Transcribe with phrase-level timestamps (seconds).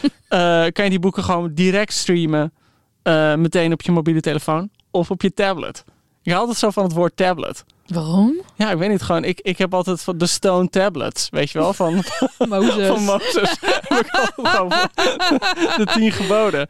[0.74, 2.52] kan je die boeken gewoon direct streamen.
[3.02, 5.84] Uh, meteen op je mobiele telefoon of op je tablet.
[6.22, 7.64] Ik hou altijd zo van het woord tablet.
[7.86, 8.40] Waarom?
[8.54, 9.02] Ja, ik weet niet.
[9.02, 11.94] Gewoon, ik, ik heb altijd van de Stone Tablets, weet je wel, van
[12.48, 12.86] Mozes.
[12.92, 13.56] van Mozes.
[15.76, 16.68] de tien geboden.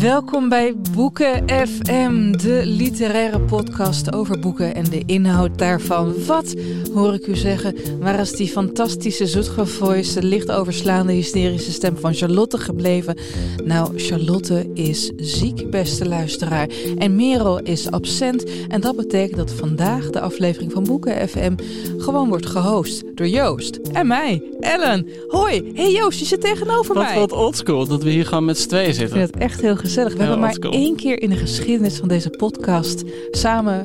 [0.00, 6.24] Welkom bij Boeken FM, de literaire podcast over boeken en de inhoud daarvan.
[6.26, 6.54] Wat
[6.94, 7.74] hoor ik u zeggen?
[7.98, 13.18] Waar is die fantastische, zoetgevoiste, licht overslaande, hysterische stem van Charlotte gebleven?
[13.64, 16.68] Nou, Charlotte is ziek, beste luisteraar.
[16.98, 18.44] En Merel is absent.
[18.68, 21.54] En dat betekent dat vandaag de aflevering van Boeken FM
[21.96, 25.08] gewoon wordt gehost door Joost en mij, Ellen.
[25.28, 27.18] Hoi, hey Joost, je zit tegenover wat, mij.
[27.18, 29.20] Wat oldschool dat we hier gewoon met z'n tweeën zitten.
[29.20, 30.12] Ik vind het echt heel gezellig.
[30.12, 33.84] We hebben maar één keer in de geschiedenis van deze podcast samen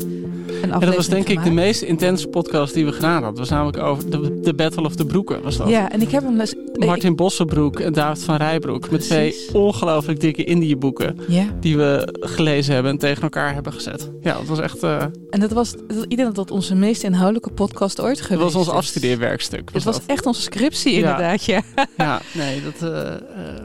[0.61, 3.29] een aflevering En dat was denk ik de meest intense podcast die we gedaan hadden.
[3.29, 5.69] Dat was namelijk over de, de Battle of the Broeken was dat.
[5.69, 6.53] Ja, en ik heb hem dus...
[6.77, 8.89] Martin Bossenbroek en David van Rijbroek.
[8.91, 11.17] Met twee ongelooflijk dikke Indië boeken.
[11.27, 11.45] Ja.
[11.59, 14.11] Die we gelezen hebben en tegen elkaar hebben gezet.
[14.21, 14.83] Ja, dat was echt...
[14.83, 15.01] Uh...
[15.29, 15.73] En dat was,
[16.07, 19.69] ik denk dat dat onze meest inhoudelijke podcast ooit geweest Dat was ons afstudeerwerkstuk.
[19.73, 20.03] Het was dat.
[20.05, 21.61] echt onze scriptie inderdaad, ja.
[21.97, 22.89] Ja, nee, dat...
[22.91, 23.11] Uh, uh,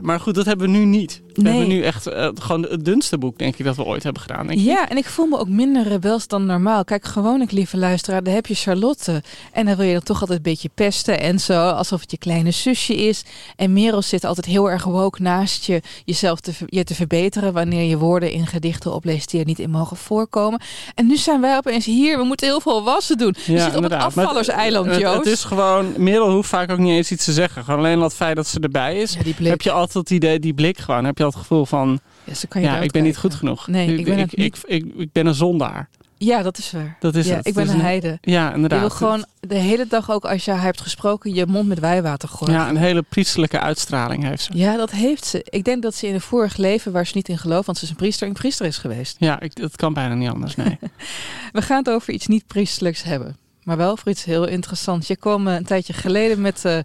[0.01, 1.23] maar goed, dat hebben we nu niet.
[1.35, 1.53] We Nee.
[1.53, 4.47] hebben nu echt gewoon het dunste boek, denk ik, dat we ooit hebben gedaan.
[4.47, 4.65] Denk ik.
[4.67, 6.85] Ja, en ik voel me ook minder rebels dan normaal.
[6.85, 9.23] Kijk, gewoon ik, lieve luisteraar, daar heb je Charlotte.
[9.53, 12.19] En dan wil je dan toch altijd een beetje pesten en zo, alsof het je
[12.19, 13.23] kleine zusje is.
[13.57, 17.89] En Merel zit altijd heel erg woke naast je, jezelf te, je te verbeteren wanneer
[17.89, 20.61] je woorden in gedichten opleest die er niet in mogen voorkomen.
[20.95, 23.35] En nu zijn wij opeens hier, we moeten heel veel wassen doen.
[23.47, 25.17] Ja, je zit op het afvallerseiland, Joost.
[25.17, 27.65] Het is gewoon, Merel hoeft vaak ook niet eens iets te zeggen.
[27.65, 29.13] Gewoon alleen dat feit dat ze erbij is.
[29.13, 29.35] Ja, die.
[29.49, 32.33] Heb je altijd het idee, die blik gewoon, heb je altijd het gevoel van, Ja,
[32.49, 33.67] kan je ja, ik ben niet goed genoeg.
[33.67, 34.57] Nee, ik ben ik, niet.
[34.67, 35.89] ik, ik, ik ben een zondaar.
[36.25, 36.97] Ja, dat is waar.
[37.01, 37.47] Dat is ja, het.
[37.47, 38.19] ik ben Dus een heide.
[38.21, 38.81] Ja, inderdaad.
[38.81, 41.79] Je wil gewoon de hele dag ook als je haar hebt gesproken je mond met
[41.79, 42.55] wijwater gooien.
[42.55, 44.51] Ja, een hele priestelijke uitstraling heeft ze.
[44.55, 45.47] Ja, dat heeft ze.
[45.49, 47.85] Ik denk dat ze in een vorig leven, waar ze niet in gelooft, want ze
[47.85, 49.17] is een priester, een priester is geweest.
[49.19, 50.79] Ja, ik, dat kan bijna niet anders, nee.
[51.53, 53.37] We gaan het over iets niet priesterlijks hebben.
[53.63, 55.07] Maar wel voor iets heel interessants.
[55.07, 56.79] Je kwam eh, een tijdje geleden met eh,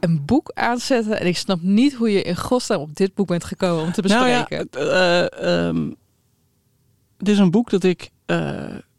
[0.00, 1.20] een boek aanzetten.
[1.20, 4.00] En ik snap niet hoe je in godsnaam op dit boek bent gekomen om te
[4.00, 4.68] Nou bespreken.
[4.70, 5.90] ja, eh, ehm,
[7.18, 8.10] dit is een boek dat ik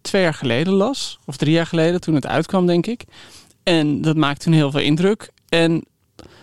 [0.01, 1.19] twee jaar geleden las.
[1.25, 3.03] Of drie jaar geleden, toen het uitkwam, denk ik.
[3.63, 5.31] En dat maakte toen heel veel indruk.
[5.49, 5.85] En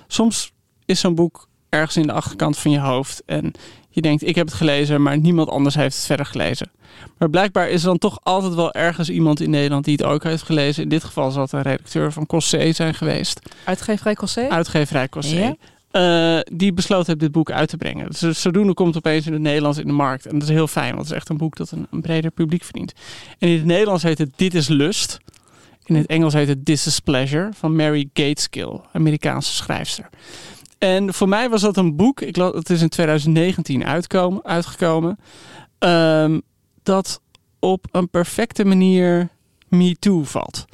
[0.06, 0.52] soms
[0.84, 3.22] is zo'n boek ergens in de achterkant van je hoofd.
[3.26, 3.52] En
[3.88, 6.70] je denkt, ik heb het gelezen, maar niemand anders heeft het verder gelezen.
[7.18, 10.22] Maar blijkbaar is er dan toch altijd wel ergens iemand in Nederland die het ook
[10.22, 10.82] heeft gelezen.
[10.82, 13.40] In dit geval zal het een redacteur van Cossé zijn geweest.
[13.64, 14.48] Uitgeverij Cossé?
[14.48, 15.38] Uitgeverij Cossé.
[15.38, 15.54] Ja.
[15.92, 18.10] Eh, die besloten heeft dit boek uit te brengen.
[18.10, 20.26] Dus zodoende komt het opeens in het Nederlands in de markt.
[20.26, 22.64] En dat is heel fijn, want het is echt een boek dat een, breder publiek
[22.64, 22.92] verdient.
[23.38, 25.18] En in het Nederlands heet het Dit is Lust.
[25.84, 30.08] In het Engels heet het This is Pleasure van Mary Gateskill, Amerikaanse schrijfster.
[30.78, 35.18] En voor mij was dat een boek, ik het is in 2019 uitkomen, uitgekomen,
[35.78, 36.40] ehm,
[36.82, 37.20] dat
[37.58, 39.28] op een perfecte manier
[39.68, 40.64] Me Too valt.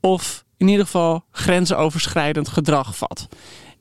[0.00, 3.28] Of in ieder geval grensoverschrijdend gedrag vat.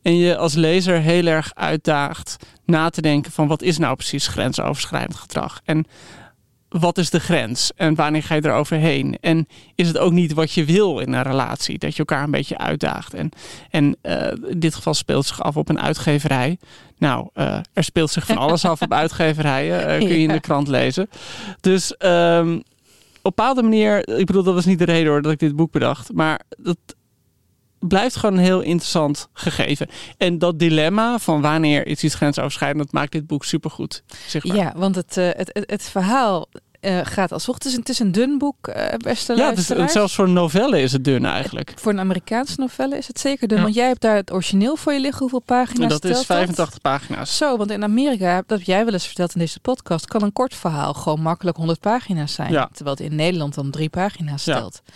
[0.05, 2.35] En je als lezer heel erg uitdaagt
[2.65, 5.61] na te denken van wat is nou precies grensoverschrijdend gedrag?
[5.63, 5.85] En
[6.69, 7.71] wat is de grens?
[7.75, 9.17] En wanneer ga je er overheen?
[9.21, 11.77] En is het ook niet wat je wil in een relatie?
[11.77, 13.13] Dat je elkaar een beetje uitdaagt.
[13.13, 13.29] En,
[13.69, 16.57] en eh, in dit geval speelt zich af op een uitgeverij.
[16.97, 19.87] Nou, eh, er speelt zich van alles af op uitgeverijen.
[19.87, 21.09] eh, kun je in de krant lezen.
[21.61, 22.63] Dus ehm, op een
[23.21, 24.07] bepaalde manier...
[24.19, 26.13] Ik bedoel, dat was niet de reden hoor dat ik dit boek bedacht.
[26.13, 26.77] Maar dat,
[27.79, 29.87] blijft gewoon een heel interessant gegeven.
[30.17, 34.57] En dat dilemma van wanneer is iets grensoverschrijdend, dat maakt dit boek supergoed zichtbaar.
[34.57, 36.47] Ja, want het, uh, het, het, het, verhaal
[36.81, 37.29] uh, gaat.
[37.29, 40.33] Het is, een, het is een dun boek, uh, beste Ja, dus, zelfs voor een
[40.33, 41.73] novelle is het dun eigenlijk.
[41.75, 43.57] Voor een Amerikaanse novelle is het zeker dun.
[43.57, 43.63] Ja.
[43.63, 45.19] Want jij hebt daar het origineel voor je liggen.
[45.19, 47.37] Hoeveel pagina's en dat is 85 pagina's.
[47.37, 50.33] Zo, want in Amerika, dat heb jij wel eens verteld in deze podcast, kan een
[50.33, 52.51] kort verhaal gewoon makkelijk 100 pagina's zijn.
[52.51, 52.69] Ja.
[52.73, 54.81] Terwijl het in Nederland dan drie pagina's stelt.
[54.85, 54.93] Ja.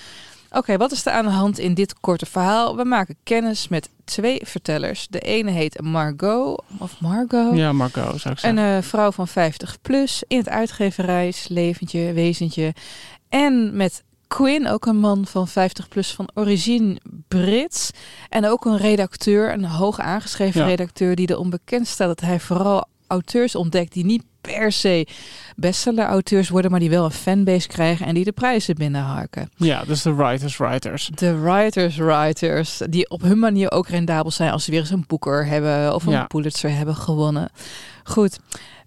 [0.51, 2.75] Oké, wat is er aan de hand in dit korte verhaal?
[2.75, 5.07] We maken kennis met twee vertellers.
[5.09, 7.57] De ene heet Margot, of Margot.
[7.57, 8.57] Ja, Margot zou ik zeggen.
[8.57, 12.73] Een uh, vrouw van 50 plus in het uitgeverijsleventje, wezentje.
[13.29, 17.91] En met Quinn, ook een man van 50 plus van origine Brits.
[18.29, 20.67] En ook een redacteur, een hoog aangeschreven ja.
[20.67, 25.07] redacteur, die er onbekend staat dat hij vooral auteurs ontdekt die niet per se
[25.55, 29.49] bestseller-auteurs worden, maar die wel een fanbase krijgen en die de prijzen binnenharken.
[29.55, 31.09] Ja, dus de writers-writers.
[31.15, 35.45] De writers-writers, die op hun manier ook rendabel zijn als ze weer eens een Booker
[35.45, 36.25] hebben of een ja.
[36.25, 37.49] Pulitzer hebben gewonnen.
[38.03, 38.39] Goed,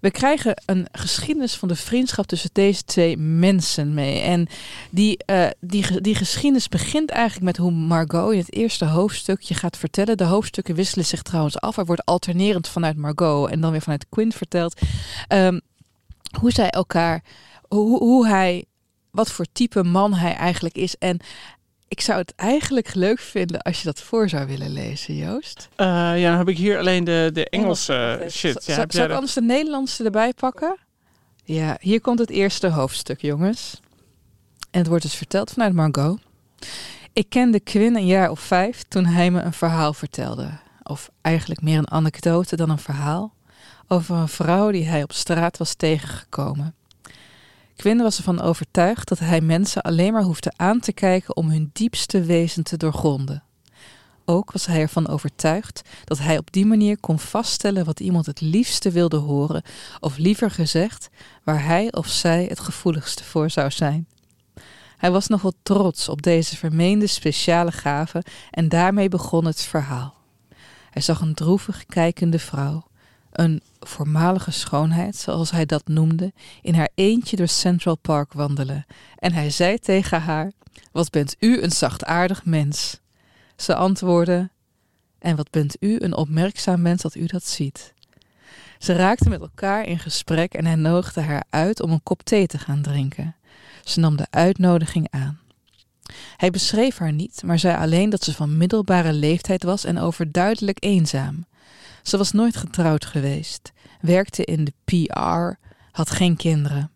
[0.03, 4.19] we krijgen een geschiedenis van de vriendschap tussen deze twee mensen mee.
[4.19, 4.47] En
[4.89, 9.77] die, uh, die, die geschiedenis begint eigenlijk met hoe Margot in het eerste hoofdstukje gaat
[9.77, 10.17] vertellen.
[10.17, 11.77] De hoofdstukken wisselen zich trouwens af.
[11.77, 14.81] Er wordt alternerend vanuit Margot en dan weer vanuit Quinn verteld.
[15.27, 15.42] Um,
[16.39, 17.23] hoe zij elkaar,
[17.67, 18.65] hoe, hoe hij,
[19.11, 20.97] wat voor type man hij eigenlijk is.
[20.97, 21.19] En
[21.87, 25.69] ik zou het eigenlijk leuk vinden als je dat voor zou willen lezen, Joost.
[25.77, 25.87] Uh,
[26.19, 28.65] ja, dan heb ik hier alleen de, de Engelse shit.
[28.65, 29.13] Ja, zou ik de...
[29.13, 30.77] anders de Nederlandse erbij pakken?
[31.43, 33.79] Ja, hier komt het eerste hoofdstuk, jongens.
[34.71, 36.19] En het wordt dus verteld vanuit Margot.
[37.13, 40.49] Ik kende Quinn een jaar of vijf toen hij me een verhaal vertelde.
[40.83, 43.32] Of eigenlijk meer een anekdote dan een verhaal.
[43.93, 46.75] Over een vrouw die hij op straat was tegengekomen.
[47.75, 51.69] Quinn was ervan overtuigd dat hij mensen alleen maar hoefde aan te kijken om hun
[51.73, 53.43] diepste wezen te doorgronden.
[54.25, 58.41] Ook was hij ervan overtuigd dat hij op die manier kon vaststellen wat iemand het
[58.41, 59.63] liefste wilde horen,
[59.99, 61.09] of liever gezegd,
[61.43, 64.07] waar hij of zij het gevoeligste voor zou zijn.
[64.97, 70.13] Hij was nogal trots op deze vermeende speciale gave en daarmee begon het verhaal.
[70.89, 72.83] Hij zag een droevig kijkende vrouw,
[73.33, 78.85] een voormalige schoonheid, zoals hij dat noemde, in haar eentje door Central Park wandelen.
[79.15, 80.51] En hij zei tegen haar:
[80.91, 82.99] Wat bent u een zachtaardig mens?
[83.55, 84.49] Ze antwoordde:
[85.19, 87.93] En wat bent u een opmerkzaam mens dat u dat ziet?
[88.77, 92.47] Ze raakten met elkaar in gesprek en hij nodigde haar uit om een kop thee
[92.47, 93.35] te gaan drinken.
[93.83, 95.39] Ze nam de uitnodiging aan.
[96.37, 100.77] Hij beschreef haar niet, maar zei alleen dat ze van middelbare leeftijd was en overduidelijk
[100.83, 101.45] eenzaam.
[102.03, 103.71] Ze was nooit getrouwd geweest,
[104.01, 105.59] werkte in de PR,
[105.91, 106.91] had geen kinderen.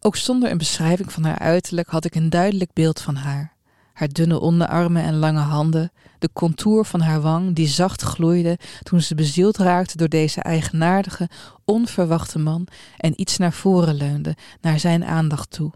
[0.00, 3.52] Ook zonder een beschrijving van haar uiterlijk had ik een duidelijk beeld van haar.
[3.92, 9.00] Haar dunne onderarmen en lange handen, de contour van haar wang die zacht gloeide toen
[9.00, 11.28] ze bezield raakte door deze eigenaardige,
[11.64, 12.66] onverwachte man
[12.96, 15.72] en iets naar voren leunde, naar zijn aandacht toe.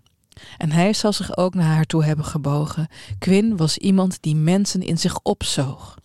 [0.58, 2.88] En hij zal zich ook naar haar toe hebben gebogen.
[3.19, 5.96] Quinn was iemand die mensen in zich opzoog.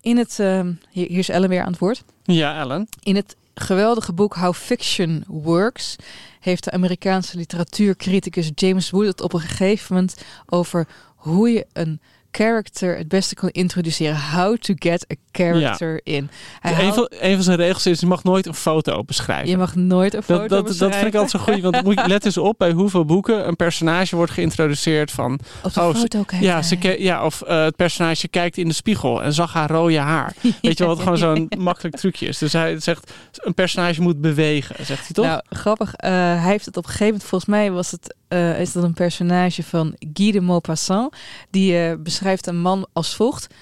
[0.00, 0.60] In het, uh,
[0.90, 2.04] hier, hier is Ellen weer aan het woord.
[2.22, 2.88] Ja, Ellen.
[3.02, 5.96] In het geweldige boek How Fiction Works
[6.40, 12.00] heeft de Amerikaanse literatuurcriticus James Wood het op een gegeven moment over hoe je een
[12.30, 14.16] character het beste kan introduceren.
[14.16, 16.30] How to get a character in.
[16.60, 19.48] Hij een, van, een van zijn regels is, je mag nooit een foto beschrijven.
[19.48, 20.90] Je mag nooit een foto dat, dat, beschrijven.
[20.90, 23.48] Dat vind ik altijd zo goed, want moet je, let eens op bij hoeveel boeken
[23.48, 25.40] een personage wordt geïntroduceerd van...
[25.62, 26.46] Op de oh, foto kijken.
[26.46, 29.98] Ja, ze, ja of uh, het personage kijkt in de spiegel en zag haar rode
[29.98, 30.34] haar.
[30.62, 32.38] Weet je wat gewoon zo'n makkelijk trucje is.
[32.38, 35.24] Dus hij zegt, een personage moet bewegen, zegt hij toch?
[35.24, 35.88] Nou, grappig.
[35.88, 38.82] Uh, hij heeft het op een gegeven moment, volgens mij was het, uh, is dat
[38.84, 41.16] een personage van Guy de Maupassant.
[41.50, 43.54] Die beschrijft een man als volgt.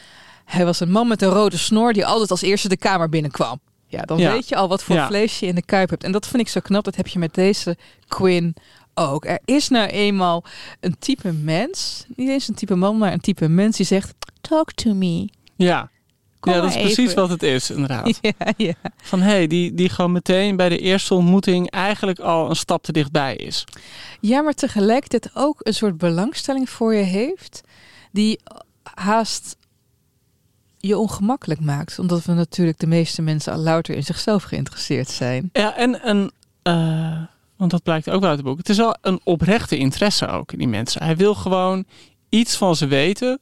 [0.44, 3.60] Hij was een man met een rode snor die altijd als eerste de kamer binnenkwam.
[3.88, 4.32] Ja, dan Ja.
[4.32, 5.06] weet je al wat voor Ja.
[5.06, 6.04] vlees je in de kuip hebt.
[6.04, 6.84] En dat vind ik zo knap.
[6.84, 7.76] Dat heb je met deze
[8.08, 8.54] Quinn
[8.94, 9.24] ook.
[9.24, 10.44] Er is nou eenmaal
[10.80, 14.72] een type mens, niet eens een type man, maar een type mens die zegt: Talk
[14.72, 15.28] to me.
[15.56, 15.90] Ja,
[16.40, 18.18] Kom ja dat is precies wat het is, inderdaad.
[18.20, 18.74] Ja, ja.
[18.96, 22.82] Van hé, hey, die, die gewoon meteen bij de eerste ontmoeting eigenlijk al een stap
[22.82, 23.64] te dichtbij is.
[24.20, 27.60] ja, maar tegelijkertijd ook een soort belangstelling voor je heeft,
[28.12, 28.40] die
[28.82, 29.56] haast
[30.78, 31.98] je ongemakkelijk maakt.
[31.98, 35.50] Omdat we natuurlijk de meeste mensen al louter in zichzelf geïnteresseerd zijn.
[35.52, 36.30] Ja, en een,
[36.62, 37.22] eh,
[37.56, 38.58] want dat blijkt ook wel uit het boek.
[38.58, 41.02] Het is wel een oprechte interesse ook in die mensen.
[41.02, 41.84] Hij wil gewoon
[42.28, 43.38] iets van ze weten,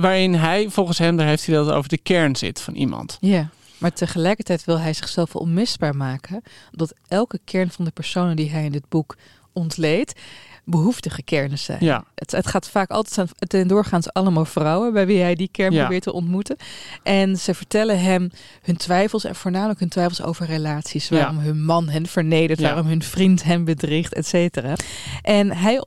[0.00, 3.16] waarin hij, volgens hem, daar heeft hij dat over de kern zit van iemand.
[3.20, 3.48] Ja.
[3.78, 6.42] Maar tegelijkertijd wil hij zichzelf onmisbaar maken.
[6.70, 9.16] Omdat elke kern van de personen die hij in dit boek
[9.52, 10.20] ontleedt,
[10.64, 11.84] behoeftige kernen zijn.
[11.84, 12.04] Ja.
[12.14, 15.72] Het, het gaat vaak altijd aan, ten doorgaans allemaal vrouwen bij wie hij die kern
[15.72, 15.80] Ja.
[15.80, 16.56] probeert te ontmoeten.
[17.02, 18.30] En ze vertellen hem
[18.62, 21.08] hun twijfels en voornamelijk hun twijfels over relaties.
[21.08, 21.16] Ja.
[21.16, 24.74] Waarom hun man hen vernedert, waarom hun vriend hen bedriegt, et cetera.
[25.22, 25.84] En hij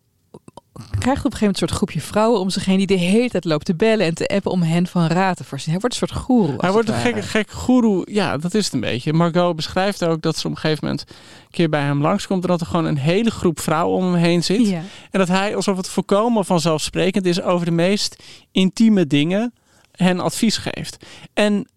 [1.00, 3.30] krijgt op een gegeven moment een soort groepje vrouwen om zich heen die de hele
[3.30, 5.72] tijd loopt te bellen en te appen om hen van raad te voorzien.
[5.72, 6.54] Hij wordt een soort goeroe.
[6.58, 8.08] Hij wordt een gekke, gek goeroe.
[8.12, 9.14] Ja, dat is het een beetje.
[9.14, 11.16] Margot beschrijft ook dat ze op een gegeven moment een
[11.52, 12.44] keer bij hem langskomt.
[12.44, 14.68] En dat er gewoon een hele groep vrouwen om hem heen zit.
[14.68, 14.82] Ja.
[15.12, 19.54] En dat hij, alsof het voorkomen vanzelfsprekend is, over de meest intieme dingen
[19.92, 21.06] hen advies geeft.
[21.34, 21.68] En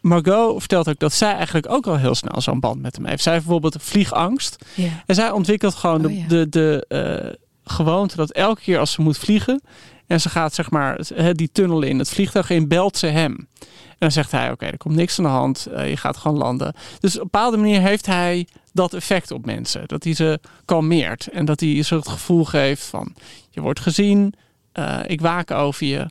[0.00, 3.22] Margot vertelt ook dat zij eigenlijk ook al heel snel zo'n band met hem heeft.
[3.22, 4.64] Zij heeft bijvoorbeeld vliegangst.
[4.74, 4.88] Ja.
[5.06, 6.26] En zij ontwikkelt gewoon de, Oh, ja.
[6.26, 9.62] de, de eh, gewoonte dat elke keer als ze moet vliegen.
[10.06, 11.00] En ze gaat zeg maar
[11.32, 13.48] die tunnel in, het vliegtuig in, belt ze hem.
[13.88, 15.66] En dan zegt hij, oké, er komt niks aan de hand.
[15.66, 16.74] eh, je gaat gewoon landen.
[17.00, 19.82] Dus op een bepaalde manier heeft hij dat effect op mensen.
[19.88, 21.26] Dat hij ze kalmeert.
[21.28, 23.14] En dat hij ze het gevoel geeft van,
[23.50, 24.34] je wordt gezien.
[24.72, 26.08] eh, ik waak over je.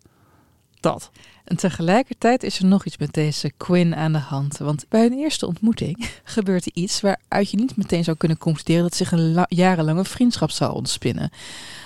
[0.79, 1.11] Dat.
[1.45, 4.57] En tegelijkertijd is er nog iets met deze Quinn aan de hand.
[4.57, 8.83] Want bij hun eerste ontmoeting gebeurt er iets waaruit je niet meteen zou kunnen concluderen
[8.83, 11.29] dat zich een la- jarenlange vriendschap zal ontspinnen.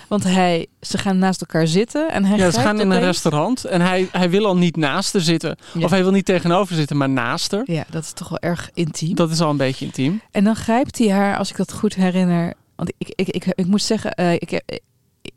[0.08, 3.64] Want hij, ze gaan naast elkaar zitten en hij Ja, ze gaan in een restaurant.
[3.64, 5.56] En hij, hij wil al niet naast haar zitten.
[5.74, 5.84] Ja.
[5.84, 7.62] Of hij wil niet tegenover zitten, maar naast haar.
[7.64, 9.14] Ja, dat is toch wel erg intiem.
[9.14, 10.20] Dat is al een beetje intiem.
[10.30, 12.54] En dan grijpt hij haar, als ik dat goed herinner.
[12.76, 14.80] Want ik, ik, ik, ik, moet zeggen, eh, ik, heb,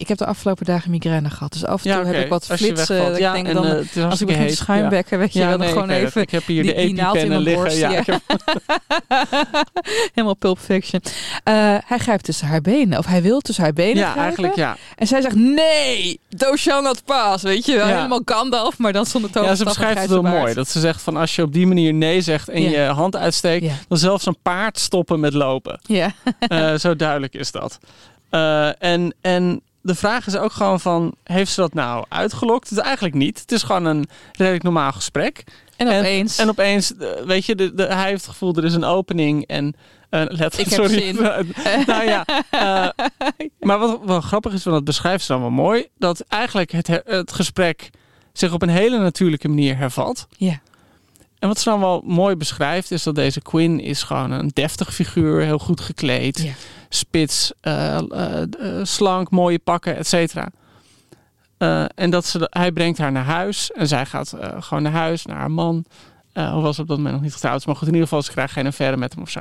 [0.03, 1.53] ik heb de afgelopen dagen migraine gehad.
[1.53, 2.88] Dus af en toe Ja, heb ik wat Als je flitsen.
[2.95, 3.12] wegvalt.
[3.12, 5.39] dat Ja, ik denk en, dan, eh, is als ik begin te schuimbekken, weet je
[5.39, 6.22] Ja, wel, dan nee, gewoon ik even.
[6.22, 7.63] Ik heb hier de die- die naald in mijn liggen.
[7.63, 8.00] borst, Ja, ja.
[8.00, 8.22] ik heb-
[10.13, 11.01] Helemaal Pulp Fiction.
[11.43, 11.53] Eh,
[11.86, 12.98] hij grijpt tussen haar benen.
[12.98, 14.22] Of hij wil tussen haar benen ja, grijpen.
[14.24, 14.77] eigenlijk ja.
[14.95, 17.43] En zij zegt, nee, thou shall not pass.
[17.43, 17.95] Weet je wel, Ja.
[17.95, 20.53] helemaal Gandalf, maar dan zonder Ja, toverstaf ze beschrijft het wel mooi.
[20.53, 22.69] Dat ze zegt van als je op die manier nee zegt en Ja.
[22.69, 23.72] je hand uitsteekt, Ja.
[23.88, 25.79] dan zelfs een paard stoppen met lopen.
[25.83, 26.12] Ja.
[26.39, 27.79] Eh, zo duidelijk is dat.
[28.29, 32.69] Eh, en, en de vraag is ook gewoon van, heeft ze dat nou uitgelokt?
[32.69, 33.39] Het is eigenlijk niet.
[33.39, 35.43] Het is gewoon een redelijk normaal gesprek.
[35.77, 36.37] En opeens...
[36.37, 39.47] En opeens, eh, weet je, de, de, hij heeft het gevoel, er is een opening
[39.47, 39.75] en...
[40.09, 41.01] eh, let, Ik heb sorry.
[41.01, 41.15] zin.
[41.85, 42.89] nou ja, eh,
[43.59, 46.87] maar wat wel grappig is, want dat beschrijft ze dan wel mooi, dat eigenlijk het,
[47.05, 47.89] het gesprek
[48.33, 50.27] zich op een hele natuurlijke manier hervat.
[50.37, 50.61] Ja.
[51.43, 54.93] En wat ze dan wel mooi beschrijft, is dat deze Quinn is gewoon een deftig
[54.93, 56.51] figuur, heel goed gekleed, Ja.
[56.89, 58.47] spits, eh, eh, eh,
[58.83, 60.50] slank, mooie pakken, et cetera.
[61.95, 65.38] En dat ze, hij brengt haar naar huis en zij gaat gewoon naar huis, naar
[65.38, 65.85] haar man.
[66.33, 67.65] Hoewel ze op dat moment nog niet getrouwd is.
[67.65, 69.39] Maar goed, in ieder geval, ze krijgt geen affaire met hem of zo.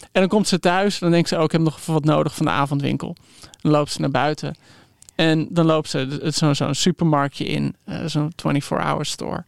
[0.00, 2.04] En dan komt ze thuis en dan denkt ze, oh, ik heb nog even wat
[2.04, 3.16] nodig van de avondwinkel.
[3.60, 4.54] Dan loopt ze naar buiten.
[5.14, 9.44] En dan loopt ze het- zo'n zo'n supermarktje in, zo'n 24-hour store.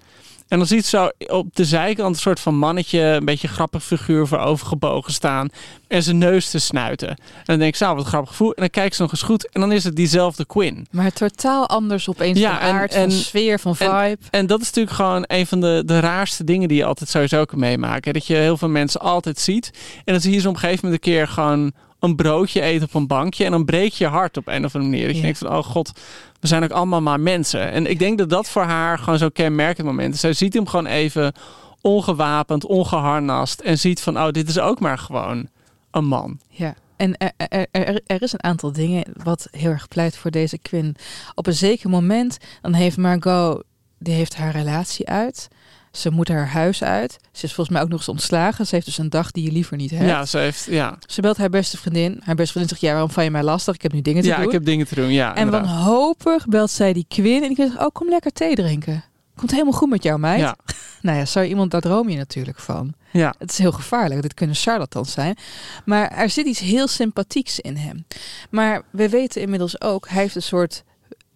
[0.48, 3.84] En dan ziet ze zo op de zijkant een soort van mannetje, een beetje grappig
[3.84, 5.48] figuur voor overgebogen staan.
[5.88, 7.08] En zijn neus te snuiten.
[7.08, 8.48] En dan denk ik, zo, wat grappig gevoel.
[8.52, 10.86] En dan kijkt ze nog eens goed en dan is het diezelfde Quinn.
[10.90, 14.18] Maar totaal anders opeens Ja, van aard, en- van sfeer, van en- vibe.
[14.30, 17.44] En dat is natuurlijk gewoon een van de, de raarste dingen die je altijd sowieso
[17.44, 18.12] kan meemaken.
[18.12, 19.70] Dat je heel veel mensen altijd ziet.
[20.04, 21.72] En dan zie je ze op een gegeven moment een keer gewoon
[22.06, 23.44] een broodje eten op een bankje.
[23.44, 25.06] En dan breek je hart op een of andere manier.
[25.06, 25.92] Dat je denkt van, oh god,
[26.40, 27.70] we zijn ook allemaal maar mensen.
[27.72, 30.20] En ik denk dat dat voor haar gewoon zo'n kenmerkend moment is.
[30.20, 31.32] Zij ziet hem gewoon even
[31.80, 33.60] ongewapend, ongeharnast.
[33.60, 35.48] En ziet van, oh, dit is ook maar gewoon
[35.90, 36.38] een man.
[36.48, 36.74] Ja.
[36.96, 40.58] En er, er, er, er is een aantal dingen wat heel erg pleit voor deze
[40.58, 40.96] Quinn.
[41.34, 43.62] Op een zeker moment, dan heeft Margot,
[43.98, 45.48] die heeft haar relatie uit.
[45.96, 47.16] Ze moet haar huis uit.
[47.32, 48.66] Ze is volgens mij ook nog eens ontslagen.
[48.66, 50.04] Ze heeft dus een dag die je liever niet hebt.
[50.04, 50.98] Ja, ze heeft, ja.
[51.06, 52.20] Ze belt haar beste vriendin.
[52.24, 53.74] Haar beste vriendin zegt, ja, waarom val je mij lastig?
[53.74, 54.44] Ik heb nu dingen te Ja, doen.
[54.46, 55.12] ik heb dingen te doen.
[55.12, 55.70] Ja, en inderdaad.
[55.70, 57.42] wanhopig belt zij die Quinn.
[57.42, 59.04] En die zegt, oh, kom lekker thee drinken.
[59.36, 60.40] Komt helemaal goed met jou, meid.
[60.40, 60.56] Ja,
[61.02, 62.92] Nou ja, zou iemand, daar droom je natuurlijk van.
[63.12, 63.34] ja.
[63.38, 64.22] Het is heel gevaarlijk.
[64.22, 65.36] Dit kunnen charlatans zijn.
[65.84, 68.06] Maar er zit iets heel sympathieks in hem.
[68.50, 70.84] Maar we weten inmiddels ook, hij heeft een soort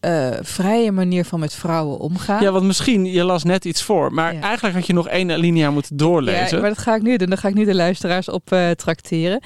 [0.00, 2.42] eh, vrije manier van met vrouwen omgaan.
[2.42, 4.12] Ja, want misschien, je las net iets voor.
[4.12, 4.40] Maar Ja.
[4.40, 6.56] eigenlijk had je nog één alinea moeten doorlezen.
[6.56, 7.28] Ja, maar dat ga ik nu doen.
[7.28, 9.40] Daar ga ik nu de luisteraars op trakteren.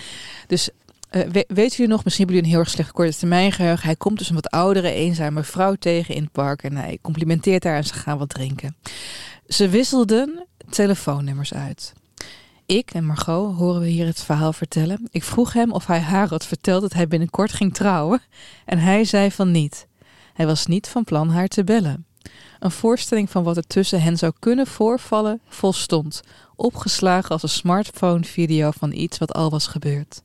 [0.46, 0.68] Dus
[1.10, 3.84] eh, we- weten jullie nog, misschien hebben jullie een heel erg slecht korte termijn geheugen.
[3.86, 6.62] Hij komt dus een wat oudere, eenzame vrouw tegen in het park.
[6.62, 8.76] En hij complimenteert haar en ze gaan wat drinken.
[9.48, 11.92] Ze wisselden telefoonnummers uit.
[12.66, 15.08] Ik en Margot horen we hier het verhaal vertellen.
[15.10, 18.22] Ik vroeg hem of hij haar had verteld dat hij binnenkort ging trouwen.
[18.64, 19.86] En hij zei van niet.
[20.34, 22.06] Hij was niet van plan haar te bellen.
[22.58, 26.22] Een voorstelling van wat er tussen hen zou kunnen voorvallen volstond,
[26.56, 30.22] opgeslagen als een smartphone-video van iets wat al was gebeurd.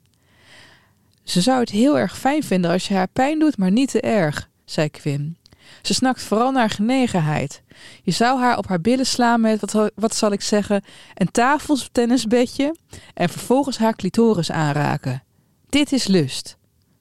[1.23, 4.01] Ze zou het heel erg fijn vinden als je haar pijn doet, maar niet te
[4.01, 5.37] erg, zei Quinn.
[5.81, 7.61] Ze snakt vooral naar genegenheid.
[8.03, 10.83] Je zou haar op haar billen slaan met, wat, wat zal ik zeggen,
[11.15, 12.75] een tafeltennisbedje
[13.13, 15.23] en vervolgens haar clitoris aanraken.
[15.69, 16.57] Dit is lust.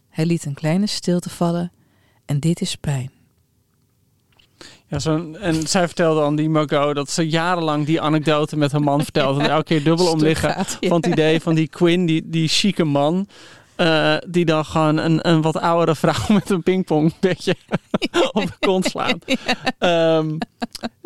[0.08, 1.72] Hij liet een kleine stilte vallen.
[2.28, 3.10] En dit is pijn.
[4.86, 8.80] Ja, zo'n, en zij vertelde aan die Margot dat ze jarenlang die anekdote met haar
[8.82, 9.42] man vertelde.
[9.44, 12.84] En elke keer dubbel om liggen van het idee van die Quinn, die, die chique
[12.84, 13.28] man.
[13.76, 17.54] eh, die dan gewoon een, een wat oudere vrouw met een pingpongbedje
[18.32, 19.18] op de kont slaan.
[19.78, 20.38] Ehm,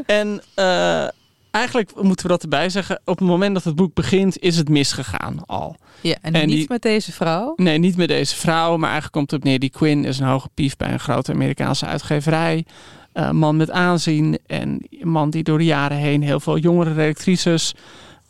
[0.07, 1.09] en eh,
[1.53, 3.01] eigenlijk moeten we dat erbij zeggen.
[3.05, 5.77] Op het moment dat het boek begint, is het misgegaan al.
[6.01, 7.53] Ja, en, En niet die- met deze vrouw.
[7.57, 9.59] Nee, niet met deze vrouw, maar eigenlijk komt het op neer.
[9.59, 12.65] Die Quinn is een hoge pief bij een grote Amerikaanse uitgeverij.
[13.13, 16.93] Eh, man met aanzien en een man die door de jaren heen heel veel jongere
[16.93, 17.75] redactrices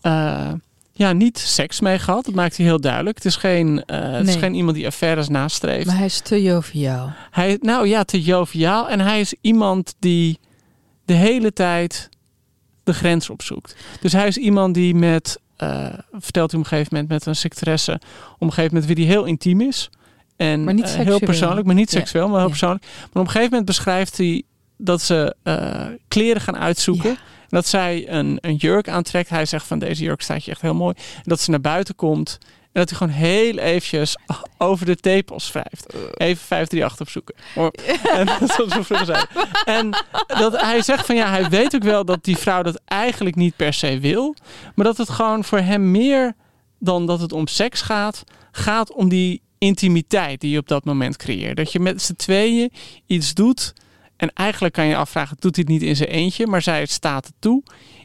[0.00, 0.48] eh,
[0.92, 2.24] ja, niet seks mee gehad.
[2.24, 3.16] Dat maakt hij heel duidelijk.
[3.16, 5.86] Het is geen, eh, het is geen iemand die affaires nastreeft.
[5.86, 7.12] Maar hij is te joviaal.
[7.30, 8.88] Hij, nou ja, te joviaal.
[8.88, 10.38] En hij is iemand die
[11.04, 12.08] de hele tijd
[12.84, 13.76] de grens opzoekt.
[14.00, 17.36] Dus hij is iemand die met, eh, vertelt hij op een gegeven moment met een
[17.36, 17.92] secretaresse,
[18.34, 19.90] op een gegeven moment wie die heel intiem is.
[20.36, 21.98] En Maar niet eh, heel persoonlijk, maar niet Ja.
[21.98, 22.48] seksueel, maar heel Ja.
[22.50, 22.84] persoonlijk.
[22.84, 24.42] Maar op een gegeven moment beschrijft hij
[24.76, 27.10] dat ze eh, kleren gaan uitzoeken.
[27.10, 27.16] Ja.
[27.48, 29.28] Dat zij een, een jurk aantrekt.
[29.28, 30.94] Hij zegt van deze jurk staat je echt heel mooi.
[31.16, 32.38] En dat ze naar buiten komt.
[32.72, 34.16] En dat hij gewoon heel eventjes
[34.58, 35.94] over de tepels wrijft.
[36.14, 37.34] Even 538 opzoeken.
[38.16, 38.26] En
[38.56, 39.28] dat we vroeger zeiden.
[39.64, 43.36] En dat hij zegt van ja, hij weet ook wel dat die vrouw dat eigenlijk
[43.36, 44.34] niet per se wil.
[44.74, 46.34] Maar dat het gewoon voor hem meer
[46.78, 51.16] dan dat het om seks gaat, gaat om die intimiteit die je op dat moment
[51.16, 51.56] creëert.
[51.56, 52.72] Dat je met z'n tweeën
[53.06, 53.72] iets doet.
[54.16, 56.46] En eigenlijk kan je afvragen, doet hij het niet in zijn eentje?
[56.46, 57.62] Maar zij staat het toe.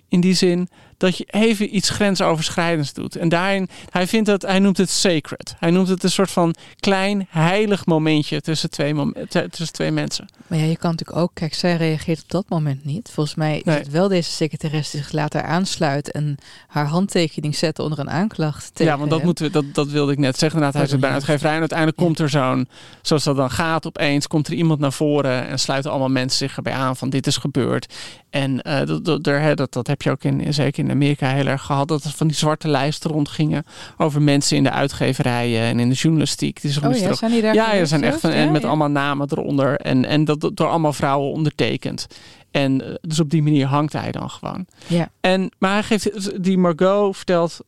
[0.10, 3.16] In die zin dat je even iets grensoverschrijdends doet.
[3.16, 5.56] En daarin, hij vindt het, hij noemt het sacred.
[5.60, 10.26] Hij noemt het een soort van klein heilig momentje tussen twee, mom- tussen twee mensen.
[10.48, 13.10] Maar ja, je kan natuurlijk ook, kijk, zij reageert op dat moment niet.
[13.14, 13.78] Volgens mij is Nee.
[13.78, 16.38] het wel deze secretaresse die zich later aansluit en
[16.68, 18.70] haar handtekening zet onder een aanklacht.
[18.76, 19.28] Tegen ja, want dat, hem.
[19.28, 20.60] moeten we, dat, dat wilde ik net zeggen.
[20.60, 22.06] Inderdaad, hij zit bij uitgeverij en uiteindelijk Ja.
[22.06, 22.68] komt er zo'n,
[23.02, 26.56] zoals dat dan gaat, opeens komt er iemand naar voren en sluiten allemaal mensen zich
[26.58, 27.94] erbij aan van dit is gebeurd.
[28.30, 29.24] En eh, dat, dat,
[29.58, 32.28] dat, dat heb je ook in, zeker in Amerika heel erg gehad, dat er van
[32.28, 33.66] die zwarte lijsten rondgingen
[33.98, 36.62] over mensen in de uitgeverijen en in de journalistiek.
[36.62, 38.68] Die Oh ja, zijn die daar ja, er zijn echt en Ja, met ja.
[38.68, 42.08] allemaal namen eronder en, en dat dat door allemaal vrouwen ondertekend.
[42.52, 44.66] En eh, dus op die manier hangt hij dan gewoon.
[44.88, 45.10] Ja.
[45.22, 47.60] En, maar hij geeft, die Margot vertelt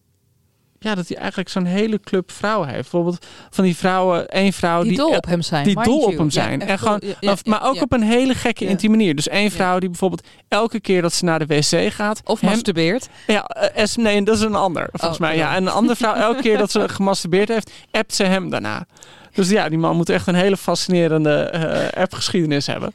[0.79, 2.81] ja, dat hij eigenlijk zo'n hele club vrouwen heeft.
[2.81, 5.63] Bijvoorbeeld van die vrouwen, één vrouw Die die, dol op hem zijn.
[5.63, 6.61] die dol op hem zijn.
[6.61, 9.15] en gewoon, ja, ja, maar ook op een hele gekke, intieme manier.
[9.15, 12.21] Dus één vrouw die bijvoorbeeld elke keer dat ze naar de wc gaat...
[12.23, 13.09] Of hem- masturbeert.
[13.27, 15.35] ja, eh, nee, dat is een ander, volgens Oh, mij.
[15.37, 18.85] Ja, en een andere vrouw, elke keer dat ze gemasturbeerd heeft, appt ze hem daarna.
[19.33, 22.93] Dus ja, die man moet echt een hele fascinerende eh appgeschiedenis hebben.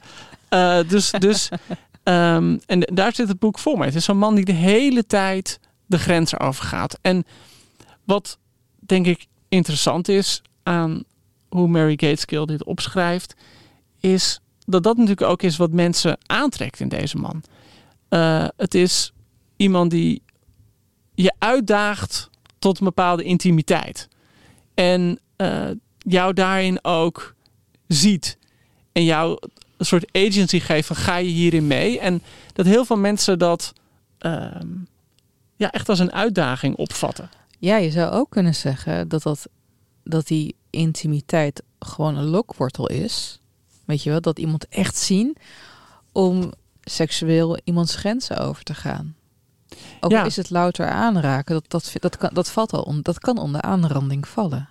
[0.48, 1.48] Eh, dus, dus
[2.02, 3.86] ehm, en daar zit het boek voor mee.
[3.86, 6.98] Het is zo'n man die de hele tijd de grenzen overgaat.
[7.02, 7.24] En
[8.04, 8.38] wat
[8.78, 11.04] denk ik interessant is aan
[11.48, 13.34] hoe Mary Gateskill dit opschrijft,
[14.00, 17.42] is dat dat natuurlijk ook is wat mensen aantrekt in deze man.
[18.08, 19.12] Eh, het is
[19.56, 20.22] iemand die
[21.14, 24.08] je uitdaagt tot een bepaalde intimiteit.
[24.74, 27.34] En eh, jou daarin ook
[27.86, 28.38] ziet.
[28.92, 29.38] En jou
[29.76, 32.00] een soort agency geeft van ga je hierin mee.
[32.00, 33.72] En dat heel veel mensen dat
[34.18, 34.68] ehm,
[35.56, 37.30] ja, echt als een uitdaging opvatten.
[37.64, 39.46] Ja, je zou ook kunnen zeggen dat, dat,
[40.02, 43.40] dat die intimiteit gewoon een lokwortel is.
[43.84, 45.36] Weet je wel, dat iemand echt zien
[46.12, 49.14] om seksueel iemands grenzen over te gaan.
[50.00, 50.24] Ook Ja.
[50.24, 53.60] is het louter aanraken, dat, dat, dat, kan, dat, valt al on, dat kan onder
[53.60, 54.68] aanranding vallen.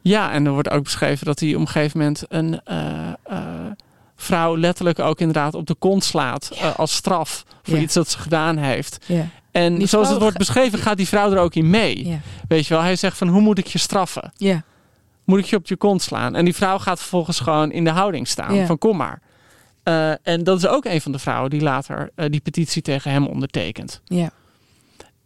[0.00, 3.70] Ja, en er wordt ook beschreven dat hij op een gegeven moment een eh, eh,
[4.16, 7.82] vrouw letterlijk ook inderdaad op de kont slaat eh, als straf voor Ja.
[7.82, 9.06] iets dat ze gedaan heeft.
[9.54, 12.06] En Die zoals het wordt beschreven, gaat die vrouw er ook in mee.
[12.06, 12.20] Ja.
[12.48, 14.32] Weet je wel, hij zegt van hoe moet ik je straffen?
[14.36, 14.62] Ja.
[15.24, 16.34] Moet ik je op je kont slaan?
[16.34, 18.66] En die vrouw gaat vervolgens gewoon in de houding staan Ja.
[18.66, 19.22] van kom maar.
[19.82, 23.10] Eh, en dat is ook een van de vrouwen die later eh, die petitie tegen
[23.10, 24.00] hem ondertekent.
[24.04, 24.30] Ja.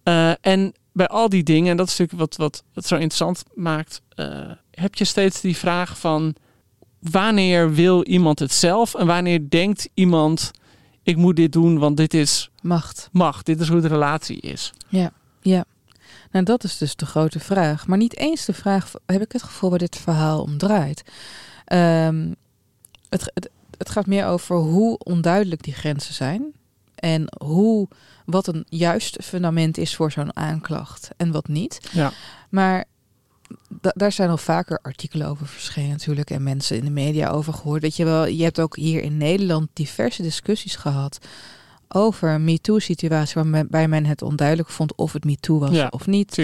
[0.02, 3.44] Eh, en bij al die dingen, en dat is natuurlijk wat, wat het zo interessant
[3.54, 4.02] maakt,
[4.70, 6.34] heb je steeds die vraag van
[7.00, 10.50] wanneer wil iemand het zelf en wanneer denkt iemand
[11.08, 13.08] ik moet dit doen, want dit is Macht.
[13.12, 14.72] macht, dit is hoe de relatie is.
[14.88, 15.12] Ja.
[15.40, 15.64] Ja.
[16.30, 17.86] Nou, dat is dus de grote vraag.
[17.86, 21.04] Maar niet eens de vraag, heb ik het gevoel waar dit verhaal om draait.
[21.64, 22.32] Ehm,
[23.08, 26.52] het, het, het gaat meer over hoe onduidelijk die grenzen zijn.
[26.94, 27.88] En hoe,
[28.24, 31.88] wat een juist fundament is voor zo'n aanklacht en wat niet.
[31.92, 32.12] Ja.
[32.48, 32.84] Maar
[33.80, 36.30] da- daar zijn al vaker artikelen over verschenen natuurlijk.
[36.30, 37.82] En mensen in de media over gehoord.
[37.82, 41.18] Weet je wel, je hebt ook hier in Nederland diverse discussies gehad
[41.88, 45.87] over een MeToo-situatie waarbij men het onduidelijk vond of het MeToo was Ja.
[45.90, 46.38] of niet.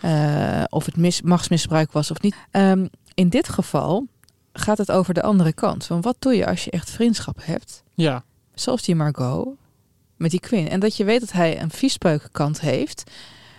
[0.00, 2.34] Eh, of het mis, machtsmisbruik was of niet.
[2.50, 4.06] Ehm, in dit geval
[4.52, 5.84] gaat het over de andere kant.
[5.84, 7.82] Van wat doe je als je echt vriendschap hebt?
[7.94, 8.24] Ja.
[8.54, 9.48] Zoals die Margot
[10.16, 10.68] met die Quinn.
[10.68, 13.10] En dat je weet dat hij een viespeukenkant heeft.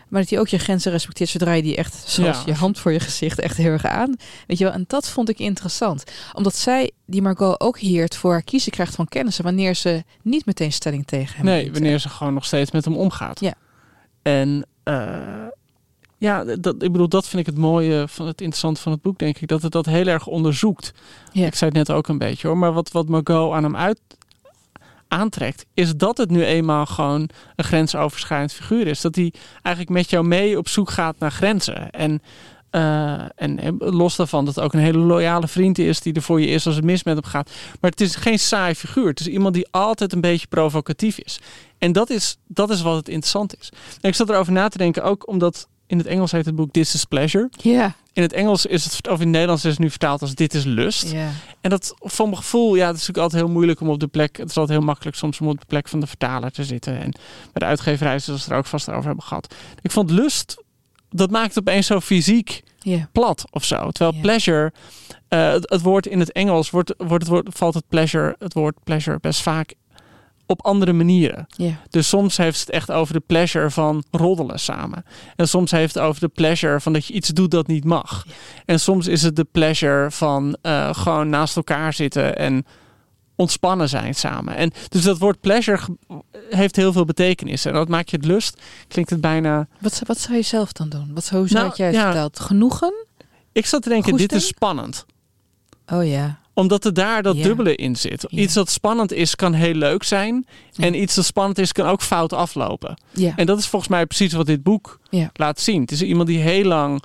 [0.07, 2.43] Maar dat hij ook je grenzen respecteert zodra je die echt, zoals Ja.
[2.45, 4.15] je hand voor je gezicht, echt heel erg aan.
[4.47, 6.03] Weet je wel, en dat vond ik interessant.
[6.33, 9.43] Omdat zij, die Margot, ook heert voor haar kiezen krijgt van kennissen.
[9.43, 12.95] Wanneer ze niet meteen stelling tegen hem Nee, wanneer ze gewoon nog steeds met hem
[12.95, 13.39] omgaat.
[13.39, 13.53] Ja.
[14.21, 15.17] En eh,
[16.17, 19.17] ja, dat, ik bedoel, dat vind ik het mooie van het interessante van het boek,
[19.19, 19.47] denk ik.
[19.47, 20.91] Dat het dat heel erg onderzoekt.
[21.31, 21.45] Ja.
[21.45, 22.57] Ik zei het net ook een beetje hoor.
[22.57, 23.99] Maar wat, wat Margot aan hem uit
[25.07, 29.01] aantrekt, is dat het nu eenmaal gewoon een grensoverschrijdend figuur is.
[29.01, 31.89] Dat hij eigenlijk met jou mee op zoek gaat naar grenzen.
[31.89, 32.21] En,
[32.69, 36.21] eh, en, en los daarvan dat het ook een hele loyale vriend is die er
[36.21, 37.51] voor je is als het mis met hem gaat.
[37.81, 39.07] Maar het is geen saai figuur.
[39.07, 41.39] Het is iemand die altijd een beetje provocatief is.
[41.77, 43.71] En dat is, dat is wat het interessant is.
[44.01, 46.71] En ik zat erover na te denken, ook omdat in het Engels heet het boek
[46.71, 47.49] This is Pleasure.
[47.61, 50.35] Ja, In het Engels is het, of in het Nederlands is het nu vertaald als
[50.35, 51.13] Dit is Lust.
[51.61, 54.07] En dat voor mijn gevoel, ja, het is natuurlijk altijd heel moeilijk om op de
[54.07, 54.37] plek.
[54.37, 56.93] Het is altijd heel makkelijk soms om op de plek van de vertaler te zitten.
[56.99, 59.55] En bij de uitgeverij zullen ze het er ook vast over hebben gehad.
[59.81, 60.63] Ik vond lust,
[61.09, 63.09] dat maakt het opeens zo fysiek ja.
[63.11, 63.91] plat of zo.
[63.91, 64.73] Terwijl pleasure,
[65.27, 68.53] eh, het, het woord in het Engels wordt, wordt het woord, valt het pleasure, het
[68.53, 69.73] woord pleasure best vaak
[70.49, 71.45] op andere manieren.
[71.49, 71.71] ja.
[71.89, 75.03] Dus soms heeft het echt over de pleasure van roddelen samen.
[75.35, 78.25] En soms heeft het over de pleasure van dat je iets doet dat niet mag.
[78.65, 82.65] En soms is het de pleasure van eh, gewoon naast elkaar zitten en
[83.35, 84.55] ontspannen zijn samen.
[84.55, 85.81] En dus dat woord pleasure
[86.49, 87.65] heeft heel veel betekenis.
[87.65, 88.61] En dat maakt je het lust.
[88.87, 89.67] Klinkt het bijna.
[89.79, 91.13] Wat, zou- wat zou je zelf dan doen?
[91.13, 92.03] Wat zou, hoe zou Nou, jij ja.
[92.03, 92.39] verteld?
[92.39, 92.93] Genoegen?
[93.51, 95.05] Ik zat te denken, dit is spannend.
[95.93, 96.39] Oh ja.
[96.57, 97.43] Omdat er daar dat Ja.
[97.43, 98.25] dubbele in zit.
[98.29, 98.37] Ja.
[98.41, 100.45] Iets dat spannend is, kan heel leuk zijn.
[100.71, 100.83] Ja.
[100.83, 102.97] En iets dat spannend is, kan ook fout aflopen.
[103.35, 104.99] En dat is volgens mij precies wat dit boek
[105.33, 105.81] laat zien.
[105.81, 107.03] Het is iemand die heel lang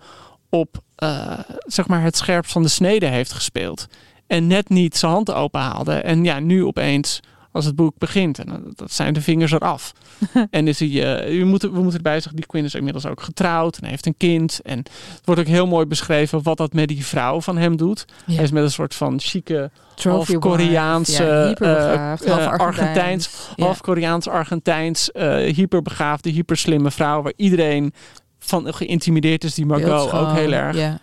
[0.51, 3.87] op eh, zeg maar het scherpst van de snede heeft gespeeld.
[4.27, 5.93] En net niet zijn hand openhaalde.
[5.95, 7.21] En ja, nu opeens,
[7.53, 9.93] als het boek begint, en dat- zijn de vingers eraf.
[10.51, 10.89] en is hij,
[11.19, 14.07] eh, je moet, we moeten erbij zeggen, die Quinn is inmiddels ook getrouwd en heeft
[14.07, 14.61] een kind.
[14.63, 18.05] En het wordt ook heel mooi beschreven wat dat met die vrouw van hem doet.
[18.27, 18.35] Ja.
[18.35, 19.71] Hij is met een soort van chique,
[20.03, 22.67] half Koreaanse, ja, hyperbegaafd, eh, half eh, Argentijns.
[22.79, 23.65] Argentijns, Ja.
[23.65, 27.93] half Koreaans-Argentijns, eh hyperbegaafde, hyperslimme vrouw, waar iedereen
[28.39, 30.77] van geïntimideerd is, die Margot ook heel erg.
[30.77, 30.99] Ja.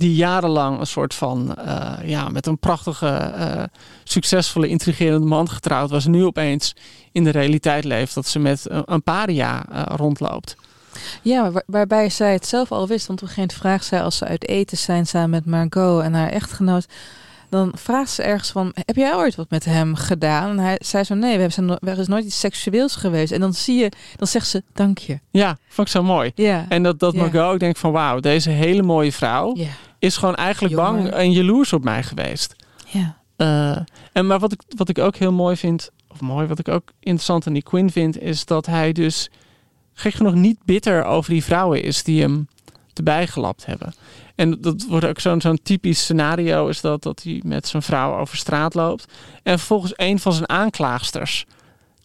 [0.00, 3.62] Die jarenlang een soort van, eh, ja, met een prachtige, eh,
[4.04, 6.06] succesvolle, intrigerende man getrouwd was.
[6.06, 6.74] Nu opeens
[7.12, 10.56] in de realiteit leeft dat ze met een, een paria eh, rondloopt.
[11.22, 13.06] Ja, waar- waarbij zij het zelf al wist.
[13.06, 16.02] Want op een gegeven moment vraagt zij als ze uit eten zijn samen met Margot
[16.02, 16.86] en haar echtgenoot.
[17.48, 20.50] Dan vraagt ze ergens van, heb jij ooit wat met hem gedaan?
[20.50, 23.32] En hij zei zo, nee, we hebben er is nooit iets seksueels geweest.
[23.32, 25.18] En dan zie je, dan zegt ze, dank je.
[25.30, 26.32] Ja, vond ik zo mooi.
[26.34, 27.20] Ja, En dat, dat Ja.
[27.20, 29.66] Margot ook denkt van wauw, deze hele mooie vrouw ja,
[30.00, 32.56] is gewoon eigenlijk bang en jaloers op mij geweest.
[32.86, 33.18] ja.
[33.36, 33.76] Eh,
[34.12, 36.92] en maar wat ik, wat ik ook heel mooi vind, of mooi, wat ik ook
[36.98, 39.30] interessant aan die Quinn vind, is dat hij dus
[39.92, 42.48] gek genoeg niet bitter over die vrouwen is die hem
[42.94, 43.94] erbij gelapt hebben.
[44.34, 48.18] En dat wordt ook zo'n zo'n typisch scenario, is dat, dat hij met zijn vrouw
[48.18, 51.46] over straat loopt en vervolgens een van zijn aanklaagsters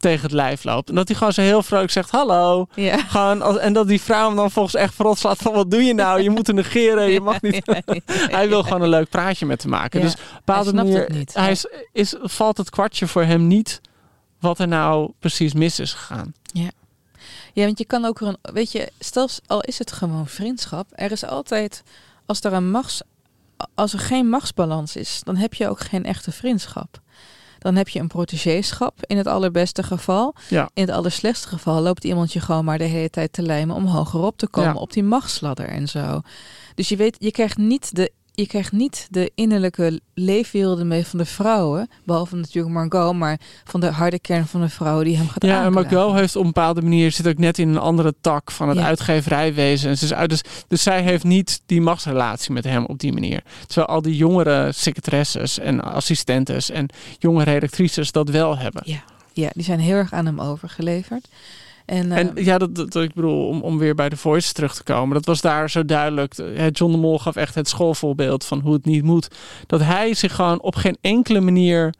[0.06, 0.90] tegen het lijf loopt.
[0.90, 2.68] En dat hij gewoon zo heel vrolijk zegt, hallo.
[2.76, 2.98] ja.
[2.98, 5.84] Gewoon, als, en dat die vrouw hem dan volgens echt verrot slaat van, wat doe
[5.84, 6.22] je nou?
[6.22, 7.62] Je moet negeren, je mag niet.
[7.66, 8.14] Ja, ja, ja.
[8.38, 10.00] Hij wil gewoon een leuk praatje met hem maken.
[10.00, 10.06] Ja.
[10.06, 11.34] Dus bepaalde snapt manier niet.
[11.34, 11.50] Hij Ja.
[11.50, 13.82] is, is, valt het kwartje voor hem niet
[14.40, 16.34] wat er nou precies mis is gegaan.
[17.54, 21.12] Ja, want je kan ook een, weet je, stel al is het gewoon vriendschap, er
[21.12, 21.84] is altijd,
[22.26, 23.02] als er een machts,
[23.76, 27.02] als er geen machtsbalans is, dan heb je ook geen echte vriendschap.
[27.66, 30.36] Dan heb je een protégéschap in het allerbeste geval.
[30.50, 30.70] Ja.
[30.74, 33.86] In het allerslechtste geval loopt iemand je gewoon maar de hele tijd te lijmen om
[33.86, 34.80] hogerop te komen Ja.
[34.80, 36.22] op die machtsladder en zo.
[36.76, 41.20] Dus je weet, je krijgt niet de je krijgt niet de innerlijke leefwerelden mee van
[41.20, 45.28] de vrouwen, behalve natuurlijk Margot, maar van de harde kern van de vrouwen die hem
[45.30, 45.92] gaat Ja, en aanklagen.
[45.92, 48.78] Margot heeft op een bepaalde manier zit ook net in een andere tak van het
[48.78, 48.86] Ja.
[48.86, 49.90] uitgeverijwezen.
[49.90, 53.14] En ze is uit, dus, dus zij heeft niet die machtsrelatie met hem op die
[53.14, 53.44] manier.
[53.68, 58.82] Terwijl al die jongere secretaresses en assistentes en jonge redactrices dat wel hebben.
[59.34, 61.28] Ja, die zijn heel erg aan hem overgeleverd.
[61.86, 64.76] En, En eh, ja, dat, dat, ik bedoel, om, om weer bij de Voice terug
[64.76, 65.16] te komen.
[65.16, 66.38] Dat was daar zo duidelijk.
[66.38, 69.28] Eh, John de Mol gaf echt het schoolvoorbeeld van hoe het niet moet.
[69.68, 71.94] Dat hij zich gewoon op geen enkele manier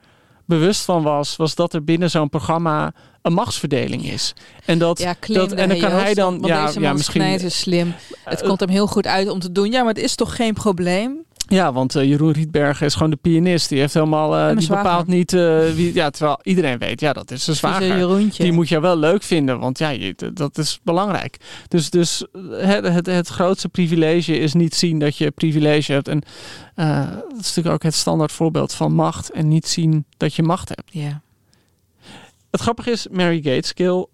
[0.44, 4.32] bewust van was, was dat er binnen zo'n programma een machtsverdeling is.
[4.64, 7.22] En dat, ja, dat en dan kan hij dan, ja, misschien.
[7.22, 7.94] is slim.
[8.24, 9.70] Het eh, komt hem heel goed uit om te doen.
[9.70, 11.24] Ja, maar het is toch geen probleem?
[11.48, 13.68] Ja, want eh, Jeroen Rietbergen is gewoon de pianist.
[13.68, 15.94] Die heeft helemaal, eh, die bepaalt niet eh, wie.
[15.94, 17.96] Ja, terwijl iedereen weet, ja, dat is een zwager.
[17.96, 18.42] Jeroentje.
[18.42, 21.36] Die moet je wel leuk vinden, want ja, je, dat is belangrijk.
[21.68, 26.08] Dus, dus het, het, het grootste privilege is niet zien dat je privilege hebt.
[26.08, 26.22] En
[26.74, 29.30] dat is natuurlijk ook het standaard voorbeeld van macht.
[29.30, 30.90] En niet zien dat je macht hebt.
[30.92, 31.20] Ja.
[32.50, 34.06] Het grappige is, Mary Gateskill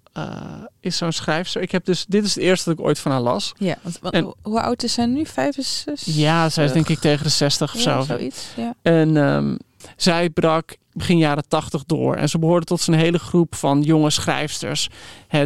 [0.81, 1.63] is zo'n schrijfster.
[1.63, 3.53] Ik heb dus, dit is het eerste dat ik ooit van haar las.
[3.57, 5.27] Ja, want, want En- hoe- oud is zij nu?
[5.27, 6.15] 65?
[6.15, 8.07] Ja, zij is denk ik tegen de 60 of Ja, zo.
[8.17, 8.47] zoiets.
[8.57, 8.75] Ja.
[8.83, 9.57] En ehm,
[9.97, 12.17] zij brak begin jaren 80 door.
[12.17, 14.89] En ze behoorde tot zijn hele groep van jonge schrijfsters.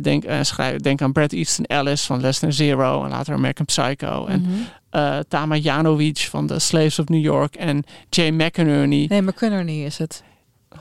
[0.02, 3.64] Denk, eh, schrijf, denk aan Bret Easton Ellis van Less Than Zero en later American
[3.66, 4.26] Psycho.
[4.26, 4.50] En Mhm.
[4.90, 7.54] eh, Tama Janowicz van The Slaves of New York.
[7.54, 9.06] En Jay McInerney.
[9.08, 10.22] Nee, McCunnerny is het.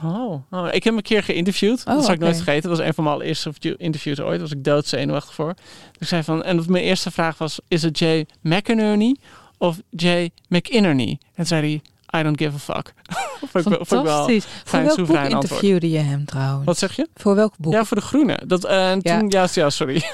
[0.04, 1.84] Oh, oh, ik heb hem een keer geïnterviewd.
[1.86, 2.68] Oh, dat zal ik nooit vergeten.
[2.68, 4.30] Dat was een van mijn allereerste interviews ooit.
[4.30, 5.54] Daar was ik doodzenuwachtig voor.
[5.98, 9.16] Ik zei van, en mijn eerste vraag was: is het Jay McInerney
[9.58, 11.18] of Jay McInerney?
[11.34, 11.82] En zei hij:
[12.20, 12.94] I don't give a fuck.
[13.62, 13.86] vond, ik.
[13.86, 14.46] Fantastisch.
[14.64, 16.64] Voor welk boek interviewde je hem trouwens?
[16.64, 17.08] Wat zeg je?
[17.14, 17.72] Voor welk boek?
[17.72, 18.40] Ja, voor de groene.
[18.46, 19.18] Dat, eh, en Ja.
[19.18, 19.48] toen, ja.
[19.52, 20.04] ja, sorry.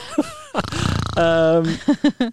[1.12, 1.75] Ehm,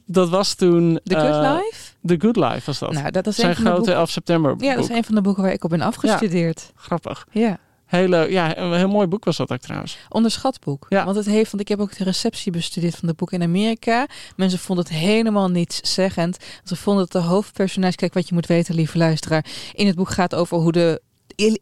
[0.06, 1.00] dat was toen.
[1.04, 1.89] The Good eh, Life?
[2.06, 2.92] The Good Life was dat.
[2.92, 3.94] Nou, dat is Zijn de grote boeken.
[3.94, 4.90] 11 september Ja, dat boek.
[4.90, 6.72] is een van de boeken waar ik op ben afgestudeerd.
[6.76, 7.28] Grappig.
[7.32, 7.58] Ja.
[7.86, 9.98] Hele, ja, een heel mooi boek was dat ook trouwens.
[10.10, 10.86] Onderschat boek.
[10.90, 11.04] Ja.
[11.06, 14.08] Want het heeft, want ik heb ook de receptie bestudeerd van het boek in Amerika.
[14.36, 16.38] Mensen vonden het helemaal niets zeggend.
[16.64, 19.46] Ze vonden het de hoofdpersonage, kijk wat je moet weten, lieve luisteraar.
[19.74, 21.02] In het boek gaat over hoe de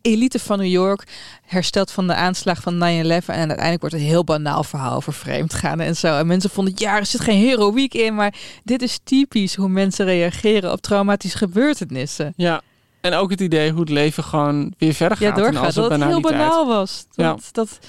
[0.02, 1.04] elite van New York
[1.46, 2.78] herstelt van de aanslag van 9-11.
[2.78, 2.84] En
[3.28, 6.18] uiteindelijk wordt het een heel banaal verhaal over vreemd gaan en zo.
[6.18, 8.16] En mensen vonden, ja, er zit geen heroïek in.
[8.16, 12.34] Maar dit is typisch hoe mensen reageren op traumatische gebeurtenissen.
[12.36, 12.62] Ja.
[13.08, 15.28] En ook het idee hoe het leven gewoon weer verder gaat.
[15.28, 15.66] Ja, en doorgaat.
[15.66, 16.38] als Dat het heel banaliteit.
[16.38, 17.06] banaal was.
[17.16, 17.36] Dat, Ja.
[17.52, 17.80] dat,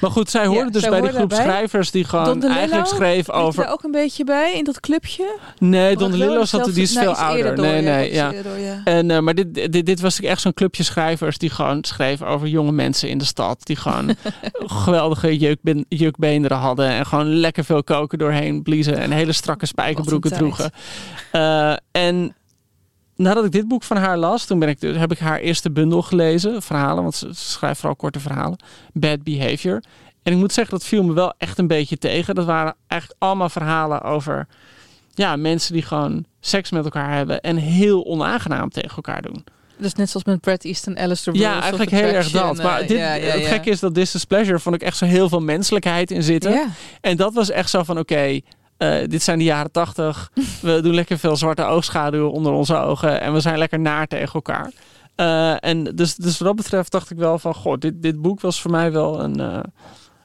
[0.00, 1.48] Maar goed, zij hoorde Ja, dus zij bij die groep daarbij.
[1.48, 3.62] schrijvers die gewoon eigenlijk schreef over...
[3.62, 5.36] daar ook een beetje bij in dat clubje?
[5.58, 7.56] Nee, Don wel zat er, die is veel nou, ouder.
[7.60, 8.32] nee, nee, ja.
[8.84, 12.48] En, eh, maar dit, dit, dit was echt zo'n clubje schrijvers die gewoon schreven over
[12.48, 13.66] jonge mensen in de stad.
[13.66, 14.14] Die gewoon
[14.84, 16.88] geweldige jeukben, jeukbeenderen hadden.
[16.88, 18.98] En gewoon lekker veel koken doorheen bliezen.
[18.98, 20.70] En hele strakke spijkerbroeken droegen.
[21.30, 22.34] Eh, en
[23.16, 25.70] nadat ik dit boek van haar las, toen ben ik, dus- heb ik haar eerste
[25.70, 26.62] bundel gelezen.
[26.62, 28.58] Verhalen, want ze, schrijft vooral korte verhalen.
[28.92, 29.82] Bad Behavior.
[30.22, 32.34] En ik moet zeggen, dat viel me wel echt een beetje tegen.
[32.34, 34.46] Dat waren eigenlijk allemaal verhalen over
[35.14, 37.40] ja, mensen die gewoon seks met elkaar hebben.
[37.40, 39.44] En heel onaangenaam tegen elkaar doen.
[39.76, 42.62] Dus net zoals met Brad Easton, Alistair Ja, eigenlijk heel erg dat.
[42.62, 44.96] Maar eh, dit, ja, ja, het gekke is dat This is Pleasure vond ik echt
[44.96, 46.52] zo heel veel menselijkheid in zitten.
[46.52, 46.66] Ja,
[47.00, 48.40] En dat was echt zo van oké,
[48.76, 50.30] eh, dit zijn de jaren tachtig.
[50.60, 53.20] We doen lekker veel zwarte oogschaduw onder onze ogen.
[53.20, 54.72] En we zijn lekker naar tegen elkaar.
[55.14, 57.54] Eh, en dus, dus wat dat betreft dacht ik wel van...
[57.54, 59.58] Goh, dit, dit boek was voor mij wel een, eh,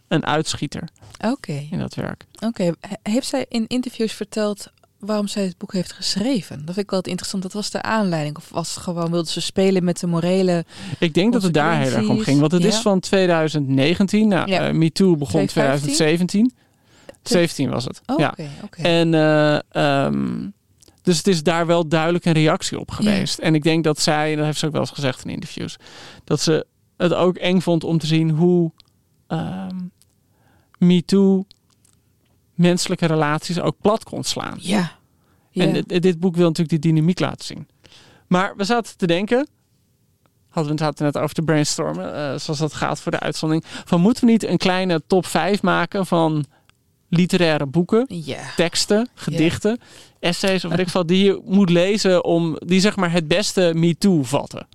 [0.07, 0.83] een uitschieter
[1.31, 1.67] oké.
[1.71, 2.25] in dat werk.
[2.45, 2.63] Oké.
[2.63, 4.67] He- Heeft zij in interviews verteld
[4.99, 6.55] waarom zij het boek heeft geschreven?
[6.57, 7.43] Dat vind ik wel interessant.
[7.43, 8.37] Dat was de aanleiding.
[8.37, 10.65] Of was het gewoon, wilde ze spelen met de morele...
[10.99, 12.39] Ik denk dat het daar heel erg om ging.
[12.39, 14.27] Want het is van 2019.
[14.27, 14.71] Nou, Ja.
[14.73, 15.95] MeToo begon 2015?
[15.95, 16.53] 2017.
[17.23, 18.01] 17 was het.
[18.05, 18.35] Oh, ja.
[18.71, 19.13] En
[19.71, 20.47] ehm,
[21.01, 23.39] dus het is daar wel duidelijk een reactie op geweest.
[23.39, 25.75] En ik denk dat zij, en dat heeft ze ook wel eens gezegd in interviews,
[26.23, 26.65] dat ze
[26.97, 28.71] het ook eng vond om te zien hoe
[29.27, 29.77] ehm
[30.79, 31.45] MeToo
[32.53, 34.57] menselijke relaties ook plat kon slaan.
[34.61, 34.97] Ja.
[35.53, 37.67] En dit, dit boek wil natuurlijk die dynamiek laten zien.
[38.27, 39.47] Maar we zaten te denken,
[40.49, 44.01] hadden we het net over te brainstormen, eh, zoals dat gaat voor de uitzondering, van
[44.01, 46.45] moeten we niet een kleine top 5 maken van
[47.09, 48.07] literaire boeken
[48.55, 49.79] teksten, gedichten,
[50.19, 53.71] essays of wat ik veel, die je moet lezen om die zeg maar het beste
[53.75, 54.67] MeToo vatten.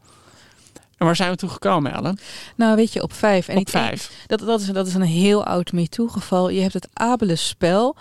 [0.99, 2.19] En waar zijn we toe gekomen, Ellen?
[2.57, 3.49] Nou, weet je, op vijf.
[3.49, 4.11] En Op ik denk- vijf.
[4.27, 6.49] Dat, dat, is, dat is een heel oud MeToo-geval.
[6.49, 7.97] Je hebt het abele spel.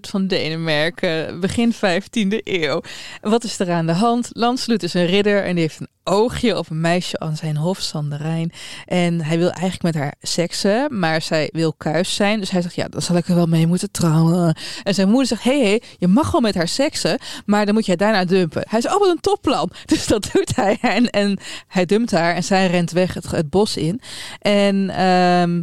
[0.00, 2.80] Van Denemarken, begin 15e eeuw.
[3.20, 4.28] Wat is er aan de hand?
[4.32, 7.78] Landsloot is een ridder en die heeft een oogje op een meisje aan zijn hof,
[7.80, 8.52] Sanderijn.
[8.86, 12.40] En hij wil eigenlijk met haar seksen, maar zij wil kuis zijn.
[12.40, 14.56] Dus hij zegt, ja, dan zal ik er wel mee moeten trouwen.
[14.82, 17.74] En zijn moeder zegt, hé, hey, hey, je mag wel met haar seksen, maar dan
[17.74, 18.64] moet jij daarna dumpen.
[18.68, 19.70] Hij zegt, oh, wat een topplan.
[19.86, 20.78] Dus dat doet hij.
[20.80, 24.00] En, en hij dumpt haar en zij rent weg het, bos in.
[24.40, 25.62] En ehm,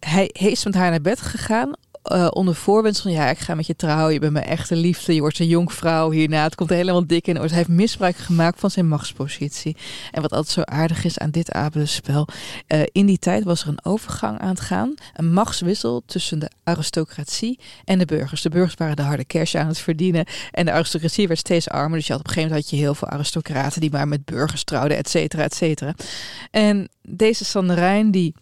[0.00, 1.72] hij, hij is met haar naar bed gegaan.
[2.08, 4.12] Eh, onder voorwensel van ja, ik ga met je trouwen.
[4.12, 5.14] Je bent mijn echte liefde.
[5.14, 6.42] Je wordt een jonkvrouw hierna.
[6.42, 7.36] Het komt helemaal dik in.
[7.36, 9.76] Hij heeft misbruik gemaakt van zijn machtspositie.
[10.10, 12.28] En wat altijd zo aardig is aan dit abelenspel.
[12.66, 14.94] eh in die tijd was er een overgang aan het gaan.
[15.14, 18.42] Een machtswissel tussen de aristocratie en de burgers.
[18.42, 20.26] De burgers waren de harde cash aan het verdienen.
[20.50, 21.98] En de aristocratie werd steeds armer.
[21.98, 24.24] Dus je had op een gegeven moment had je heel veel aristocraten die maar met
[24.24, 25.94] burgers trouwden, et cetera, et cetera.
[26.50, 28.34] En deze Sanderijn die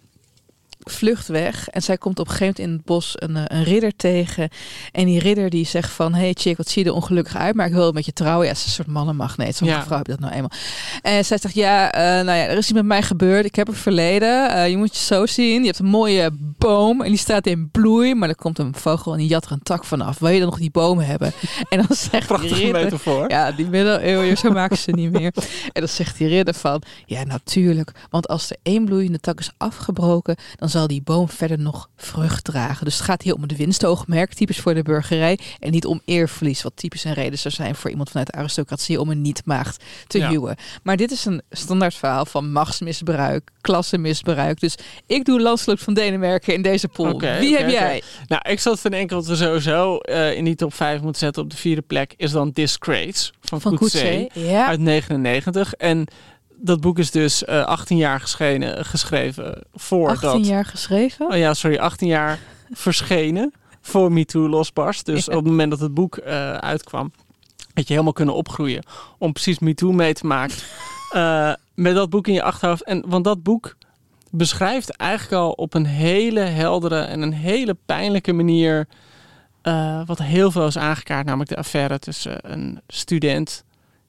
[0.91, 1.69] vlucht weg.
[1.69, 4.49] En zij komt op een gegeven moment in het bos een, eh, een ridder tegen.
[4.93, 6.15] En die ridder die zegt van...
[6.15, 7.55] Hey chick, wat zie je er ongelukkig uit?
[7.55, 8.47] Maar ik wil met je trouwen.
[8.47, 9.57] Ja, ze is een soort mannenmagneet.
[9.57, 9.85] Zo'n Ja.
[9.85, 10.51] vrouw heb je dat nou eenmaal.
[11.03, 13.45] En zij zegt, ja, eh, nou ja, er is iets met mij gebeurd.
[13.45, 14.51] Ik heb een verleden.
[14.51, 15.61] Eh, je moet je zo zien.
[15.61, 18.15] Je hebt een mooie boom en die staat in bloei.
[18.15, 20.19] Maar er komt een vogel en die jat er een tak vanaf.
[20.19, 21.33] Wil je dan nog die boom hebben?
[21.69, 22.83] En dan zegt die Prachtige ridder...
[22.85, 23.31] metafoor.
[23.31, 25.33] Ja, die middeleeuwen, zo maken ze niet meer.
[25.73, 29.51] En dan zegt die ridder van, ja natuurlijk, want als er één bloeiende tak is
[29.57, 32.85] afgebroken, dan zal die boom verder nog vrucht dragen.
[32.85, 36.63] Dus het gaat hier om het winstoogmerk, typisch voor de burgerij, en niet om eerverlies,
[36.63, 40.19] wat typisch een reden zou zijn voor iemand vanuit de aristocratie om een niet-maagd te
[40.19, 40.29] Ja.
[40.29, 40.57] huwen.
[40.83, 44.61] Maar dit is een standaard verhaal van machtsmisbruik, klassenmisbruik.
[44.61, 44.75] Dus
[45.07, 47.21] ik doe Lanslot van Denemarken in deze pool.
[47.21, 48.03] Wie heb jij?
[48.27, 51.43] Nou, ik zat te denken wat we sowieso eh, in die top 5 moeten zetten
[51.43, 54.31] op de vierde plek is dan Disgrace van, Van Coetzee.
[54.33, 54.67] Ja.
[54.67, 55.73] uit 99.
[55.75, 56.07] En
[56.59, 60.47] dat boek is dus eh 18 jaar geschenen, geschreven voor 18 dat...
[60.47, 61.31] jaar geschreven.
[61.31, 62.39] Oh ja, sorry, 18 jaar
[62.71, 65.07] verschenen voor MeToo losbarst.
[65.07, 65.33] Dus Ja.
[65.33, 67.13] op het moment dat het boek eh, uitkwam,
[67.75, 68.83] had je helemaal kunnen opgroeien
[69.19, 70.57] om precies MeToo mee te maken.
[71.13, 72.85] Eh, met dat boek in je achterhoofd.
[72.85, 73.77] En, want dat boek
[74.31, 78.87] beschrijft eigenlijk al op een hele heldere en een hele pijnlijke manier
[80.07, 83.65] wat heel veel is aangekaart, namelijk de affaire tussen een student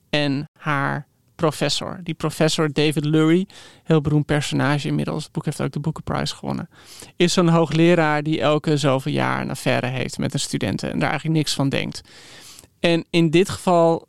[0.09, 1.06] en haar
[1.37, 1.99] professor.
[2.03, 3.47] Die professor David Lurie,
[3.83, 6.69] heel beroemd personage inmiddels, het boek heeft ook de Boekenprijs gewonnen,
[7.15, 11.09] is zo'n hoogleraar die elke zoveel jaar een affaire heeft met een studenten en daar
[11.09, 12.01] eigenlijk niks van denkt.
[12.79, 14.07] En in dit geval,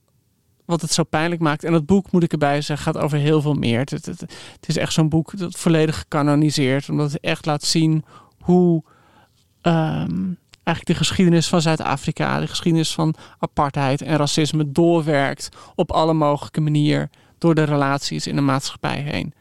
[0.64, 3.40] wat het zo pijnlijk maakt, en dat boek moet ik erbij zeggen, gaat over heel
[3.40, 3.78] veel meer.
[3.78, 4.24] Het, het,
[4.66, 8.04] is echt zo'n boek dat volledig gecanoniseerd, omdat het echt laat zien
[8.38, 8.82] hoe
[9.60, 10.32] ehm,
[10.68, 16.60] eigenlijk de geschiedenis van Zuid-Afrika, de geschiedenis van apartheid en racisme doorwerkt op alle mogelijke
[16.60, 19.32] manieren door de relaties in de maatschappij heen.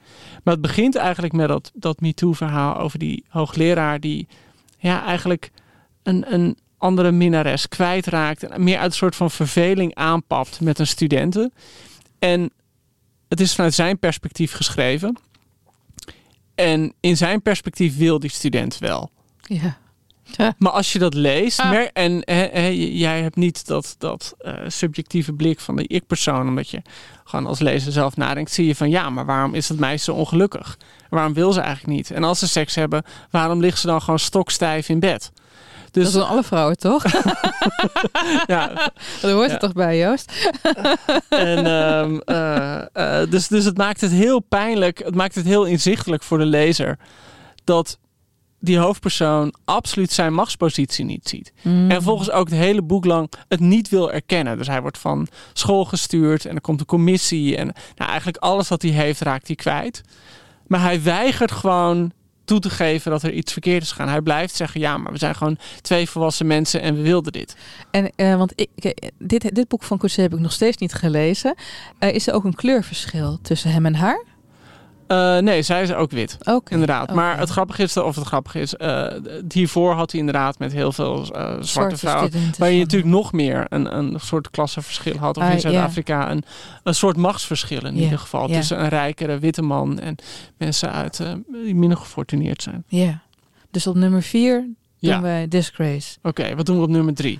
[0.44, 4.28] Maar het begint eigenlijk met dat, dat MeToo-verhaal over die hoogleraar die
[4.78, 5.52] ja, eigenlijk
[6.04, 10.88] een, een andere minnares kwijtraakt en meer uit een soort van verveling aanpapt met een
[10.88, 11.54] studenten.
[12.20, 12.52] En
[13.28, 15.18] het is vanuit zijn perspectief geschreven.
[16.56, 19.12] En in zijn perspectief wil die student wel.
[19.42, 19.78] Ja.
[20.58, 21.70] Maar als je dat leest, Ah.
[21.70, 22.24] mer- en
[22.98, 26.82] jij hebt niet dat, dat eh, subjectieve blik van de ik-persoon, omdat je
[27.24, 30.14] gewoon als lezer zelf nadenkt, zie je van ja, maar waarom is dat meisje zo
[30.14, 30.78] ongelukkig?
[31.10, 32.12] Waarom wil ze eigenlijk niet?
[32.12, 35.32] En als ze seks hebben, waarom ligt ze dan gewoon stokstijf in bed?
[35.92, 37.04] Dus dat doen alle vrouwen toch?
[38.48, 39.52] ja, Daar hoort Ja.
[39.52, 40.50] het toch bij, Joost?
[41.30, 45.66] En, ehm, eh, eh, dus, dus het maakt het heel pijnlijk, het maakt het heel
[45.66, 46.98] inzichtelijk voor de lezer
[47.64, 47.98] dat
[48.60, 51.54] die hoofdpersoon absoluut zijn machtspositie niet ziet.
[51.62, 51.92] Mm.
[51.92, 54.58] En volgens ook het hele boek lang het niet wil erkennen.
[54.58, 57.58] Dus hij wordt van school gestuurd en er komt een commissie.
[57.58, 57.66] En
[57.96, 60.02] nou, eigenlijk alles wat hij heeft raakt hij kwijt.
[60.68, 62.12] Maar hij weigert gewoon
[62.48, 64.08] toe te geven dat er iets verkeerd is gegaan.
[64.08, 67.56] Hij blijft zeggen, ja, maar we zijn gewoon twee volwassen mensen en we wilden dit.
[67.92, 71.56] En, eh, want ik, dit, dit boek van Coetzee heb ik nog steeds niet gelezen.
[72.00, 74.24] Eh, is er ook een kleurverschil tussen hem en haar?
[75.08, 76.38] Eh, nee, zij is ook wit.
[76.70, 77.14] Inderdaad.
[77.14, 79.08] Maar het grappige is, of het grappige is, eh,
[79.54, 82.32] hiervoor had hij inderdaad met heel veel eh, zwarte, vrouwen.
[82.58, 85.38] Waar je natuurlijk nog meer een, een soort klassenverschil had.
[85.38, 85.60] Of Ah, in.
[85.60, 86.44] Zuid-Afrika een,
[86.84, 88.50] een soort machtsverschil in ieder geval.
[88.50, 88.56] ja.
[88.56, 90.16] Tussen een rijkere witte man en
[90.58, 91.22] mensen uit,
[91.64, 92.84] die minder gefortuneerd zijn.
[92.88, 93.22] Ja.
[93.72, 94.76] Dus op nummer vier doen
[95.12, 95.22] Ja.
[95.22, 96.18] wij Disgrace.
[96.22, 97.40] Oké, wat doen we op nummer drie?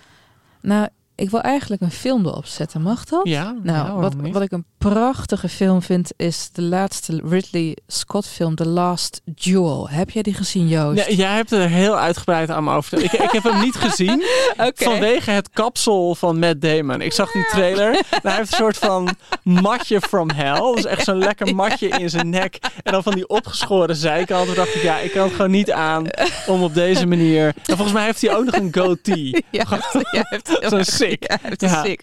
[0.62, 2.82] Nou, ik wil eigenlijk een film erop zetten.
[2.82, 3.22] Mag dat?
[3.24, 8.56] Ja, Nou, wat, wat ik een prachtige film vind, is de laatste Ridley Scott film,
[8.56, 9.90] The Last Duel.
[9.90, 11.08] Heb jij die gezien, Joost?
[11.08, 13.04] Nee, jij hebt er heel uitgebreid aan me over.
[13.04, 14.24] Ik, ik heb hem niet gezien
[14.76, 17.02] vanwege het kapsel van Matt Damon.
[17.02, 17.90] Ik zag die trailer.
[17.94, 20.74] En hij heeft een soort van matje from hell.
[20.76, 22.60] Dus echt zo'n lekker matje in zijn nek.
[22.84, 24.56] En dan van die opgeschoren zijkanten.
[24.56, 26.06] dacht ik, ja, ik kan het gewoon niet aan
[26.48, 27.46] om op deze manier...
[27.46, 29.46] En volgens mij heeft hij ook nog een goatee.
[29.52, 29.66] Ja,
[30.12, 31.26] ja, heeft Zo'n sick.
[31.30, 31.84] Ja, het is Ja.
[31.84, 32.02] sick.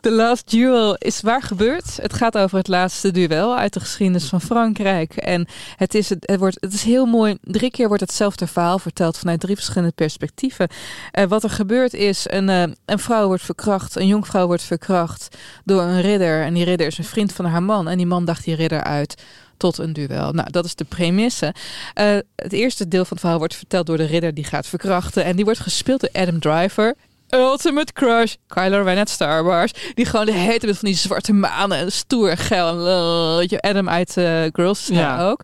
[0.00, 1.96] The Last Duel is waar gebeurd.
[1.96, 5.16] Het gaat over het laatste duel uit de geschiedenis van Frankrijk.
[5.16, 7.36] En het is, het, het wordt, het is heel mooi.
[7.42, 10.68] Drie keer wordt hetzelfde verhaal verteld vanuit drie verschillende perspectieven.
[11.10, 13.96] Eh, wat er gebeurt is, een, eh, een vrouw wordt verkracht.
[13.96, 16.42] Een jonkvrouw wordt verkracht door een ridder.
[16.44, 17.88] En die ridder is een vriend van haar man.
[17.88, 19.22] En die man dacht die ridder uit
[19.56, 20.32] tot een duel.
[20.32, 21.54] Nou, dat is de premisse.
[21.94, 25.24] Eh, het eerste deel van het verhaal wordt verteld door de ridder die gaat verkrachten.
[25.24, 26.94] En die wordt gespeeld door Adam Driver.
[27.30, 29.72] Ultimate crush, Kylo Ren uit Star Wars.
[29.94, 30.32] Die gewoon de
[30.66, 32.68] met van die zwarte manen en stoer en geil.
[32.68, 35.28] En, Adam uit eh, Girls Ja.
[35.28, 35.40] ook.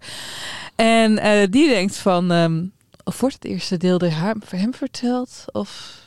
[0.76, 2.32] En eh, die denkt van...
[2.32, 2.64] ehm,
[3.04, 5.44] of wordt het eerste deel door haar, voor hem verteld?
[5.52, 6.00] Of...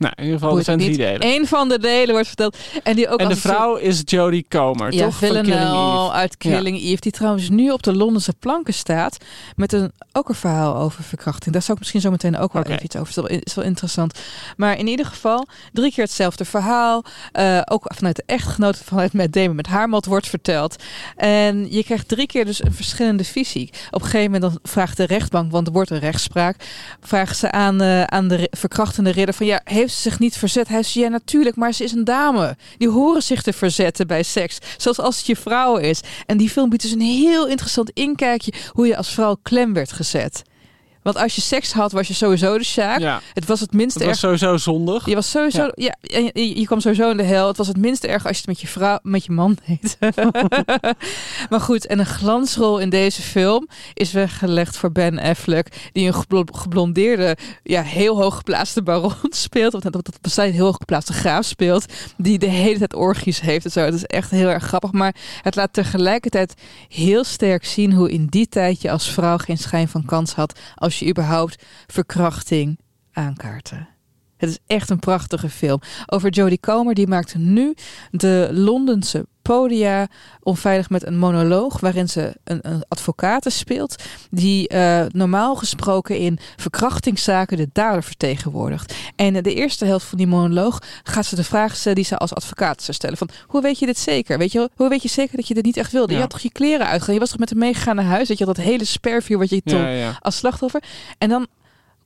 [0.00, 1.26] Nou, in ieder geval, zijn drie delen.
[1.26, 2.56] Eén van de delen wordt verteld.
[2.82, 5.14] En die ook En de vrouw is Jodie Comer, Ja, toch?
[5.14, 9.16] Villanelle uit Killing Eve, die trouwens nu op de Londense planken staat
[9.56, 11.52] met een, ook een verhaal over verkrachting.
[11.52, 13.42] Daar zou ik misschien zo meteen ook wel even iets over vertellen.
[13.42, 14.18] Is wel interessant.
[14.56, 17.04] Maar in ieder geval, drie keer hetzelfde verhaal.
[17.32, 20.76] Eh, ook vanuit de echtgenoot, vanuit Matt Damon met haar mot wordt verteld.
[21.16, 23.70] En je krijgt drie keer dus een verschillende visie.
[23.90, 26.56] Op een gegeven moment dan vraagt de rechtbank, want er wordt een rechtspraak,
[27.00, 30.68] vragen ze aan, eh, aan de verkrachtende ridder van ja, heeft zich niet verzet?
[30.68, 32.56] Hij zegt ja, natuurlijk, maar ze is een dame.
[32.78, 36.00] Die horen zich te verzetten bij seks, zoals als het je vrouw is.
[36.26, 39.92] En die film biedt dus een heel interessant inkijkje hoe je als vrouw klem werd
[39.92, 40.42] gezet.
[41.02, 42.98] Want als je seks had, was je sowieso de Sjaak.
[43.00, 44.38] Ja, Het was het minste het was erg.
[44.38, 45.06] sowieso zondig.
[45.06, 45.94] Je was sowieso, Ja.
[46.00, 47.46] ja, en je, je kwam sowieso in de hel.
[47.48, 49.96] Het was het minste erg als je het met je vrouw, met je man deed.
[51.50, 56.14] maar goed, en een glansrol in deze film is weggelegd voor Ben Affleck, die een
[56.14, 59.12] geblo- geblondeerde, ja, heel hooggeplaatste baron
[59.46, 59.74] speelt.
[59.74, 61.84] Of dat dat bestaat heel hooggeplaatste graaf speelt,
[62.16, 63.80] die de hele tijd orgies heeft en zo.
[63.80, 66.54] Het is echt heel erg grappig, maar het laat tegelijkertijd
[66.88, 70.58] heel sterk zien hoe in die tijd je als vrouw geen schijn van kans had
[70.74, 72.78] als je überhaupt verkrachting
[73.12, 73.88] aankaarten.
[74.36, 75.80] Het is echt een prachtige film.
[76.06, 77.74] Over Jodie Comer, die maakt nu
[78.10, 80.08] de Londense podia
[80.42, 86.38] onveilig met een monoloog waarin ze een, een advocaat speelt die eh, normaal gesproken in
[86.56, 88.94] verkrachtingszaken de dader vertegenwoordigt.
[89.16, 92.16] En eh, de eerste helft van die monoloog gaat ze de vraag stellen die ze
[92.16, 93.16] als advocaat zou stellen.
[93.16, 94.38] Van, hoe weet je dit zeker?
[94.38, 96.08] Weet je, hoe weet je zeker dat je dit niet echt wilde?
[96.08, 96.14] Ja.
[96.14, 97.14] Je had toch je kleren uitgedaan?
[97.14, 98.28] Je was toch met hem meegegaan naar huis?
[98.28, 100.18] Dat je had dat hele spervuur wat je toen Ja, ja.
[100.20, 100.82] als slachtoffer.
[101.18, 101.46] En dan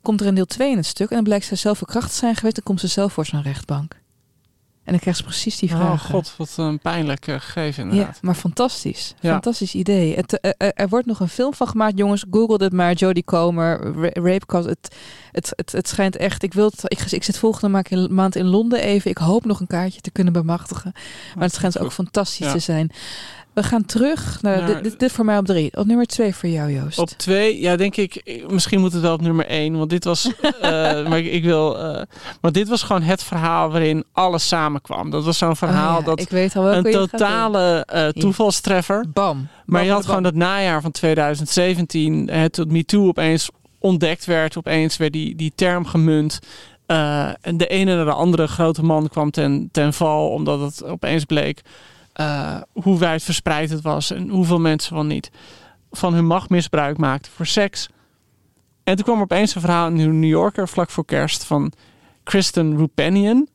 [0.02, 1.08] komt er een deel 2 in het stuk.
[1.08, 2.54] En dan blijkt zij zelf verkracht zijn geweest.
[2.54, 4.02] Dan komt ze zelf voor zo'n rechtbank.
[4.84, 5.92] En dan krijgt ze precies die vragen.
[5.92, 8.18] Oh god, wat een pijnlijk eh, gegeven Ja, inderdaad.
[8.22, 9.14] maar fantastisch.
[9.20, 9.30] Ja.
[9.32, 10.14] Fantastisch idee.
[10.14, 12.24] Het, eh, eh, er wordt nog een film van gemaakt, jongens.
[12.30, 12.92] Google dit maar.
[12.92, 14.68] Jodie Comer, Ra- Rape Cause.
[14.68, 14.94] Het,
[15.32, 16.42] het, het, het schijnt echt.
[16.42, 19.10] Ik, wil het, ik, ik zit volgende maand in, maand in Londen even.
[19.10, 20.92] Ik hoop nog een kaartje te kunnen bemachtigen.
[21.34, 22.52] Maar het schijnt ook fantastisch Ja.
[22.52, 22.90] te zijn.
[23.54, 25.76] We gaan terug naar, Naar- dit, voor mij op drie.
[25.76, 26.98] Op nummer twee voor jou, Joost.
[26.98, 30.30] Op twee, ja, denk ik, misschien moet het wel op nummer één, want dit was,
[30.42, 30.70] eh,
[31.08, 32.02] maar ik, ik wil, eh,
[32.40, 35.10] maar dit was gewoon het verhaal waarin alles samenkwam.
[35.10, 39.04] Dat was zo'n Oh verhaal ja, dat ik weet al een totale eh, toevalstreffer.
[39.12, 39.48] Bam.
[39.66, 40.08] Maar je had bam.
[40.08, 45.52] gewoon dat najaar van 2017, het tot MeToo opeens ontdekt werd, opeens werd die, die
[45.54, 46.38] term gemunt.
[46.86, 51.24] En de ene naar de andere grote man kwam ten, ten val, omdat het opeens
[51.24, 51.62] bleek
[52.14, 55.30] eh, hoe wijd verspreid het was en hoeveel mensen wel niet
[55.90, 57.88] van hun macht misbruik maakten voor seks.
[58.84, 61.72] En toen kwam er opeens een verhaal in de New Yorker vlak voor kerst van
[62.22, 63.48] Kristen Rupenian.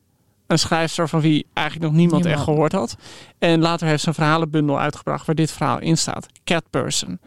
[0.46, 2.40] Een schrijfster van wie eigenlijk nog niemand, Niemand.
[2.46, 2.96] echt gehoord had.
[3.38, 6.26] En later heeft ze een verhalenbundel uitgebracht waar dit verhaal in staat.
[6.44, 7.20] Cat Person.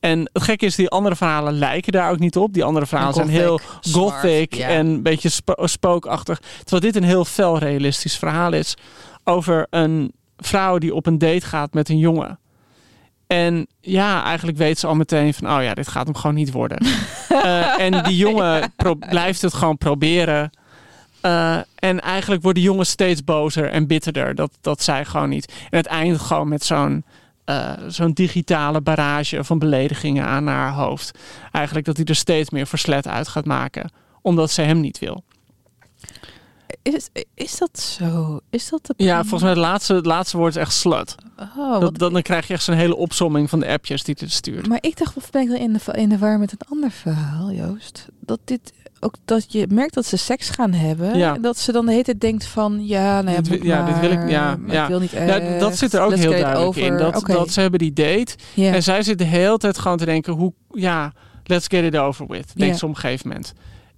[0.00, 2.52] En het gekke is, die andere verhalen lijken daar ook niet op.
[2.52, 3.60] Die andere verhalen zijn heel
[3.90, 6.38] Gothic, smart, en een beetje spo- spookachtig.
[6.64, 8.74] Terwijl dit een heel fel realistisch verhaal is.
[9.24, 12.38] Over een vrouw die op een date gaat met een jongen.
[13.26, 16.52] En ja, eigenlijk weet ze al meteen van, oh ja, dit gaat hem gewoon niet
[16.52, 16.86] worden.
[17.30, 20.50] Eh, en die jongen blijft het gewoon proberen.
[21.20, 24.34] Eh, en eigenlijk wordt de jongen steeds bozer en bitterder.
[24.34, 25.52] Dat, dat zij gewoon niet.
[25.70, 27.04] En het eindigt gewoon met zo'n
[27.50, 31.18] eh, zo'n digitale barrage van beledigingen aan haar hoofd.
[31.52, 33.90] Eigenlijk dat hij er steeds meer verslet uit gaat maken.
[34.22, 35.24] Omdat ze hem niet wil.
[36.82, 38.40] Is, is dat zo?
[38.50, 41.14] Is dat de Ja, volgens mij het laatste, het laatste woord is echt slut.
[41.56, 44.32] Oh, Dat, dan, dan krijg je echt zo'n hele opsomming van de appjes die het
[44.32, 44.66] stuurt.
[44.68, 46.90] Maar ik dacht, of ben ik dan in de, in de war met een ander
[46.90, 48.06] verhaal, Joost?
[48.20, 51.16] Dat dit ook dat je merkt dat ze seks gaan hebben.
[51.18, 51.34] Ja.
[51.34, 53.56] En dat ze dan de hele tijd denkt van ja, nou ja, Dit wil
[54.10, 54.82] ik- ja, ja.
[54.82, 55.60] ik wil niet Ja, echt.
[55.60, 56.96] dat zit er ook heel duidelijk in.
[56.96, 58.34] Dat, dat ze hebben die date.
[58.56, 61.12] En zij zit de hele tijd gewoon te denken, hoe, ja,
[61.44, 62.52] let's get it over with.
[62.54, 63.52] Denkt ze op een gegeven moment.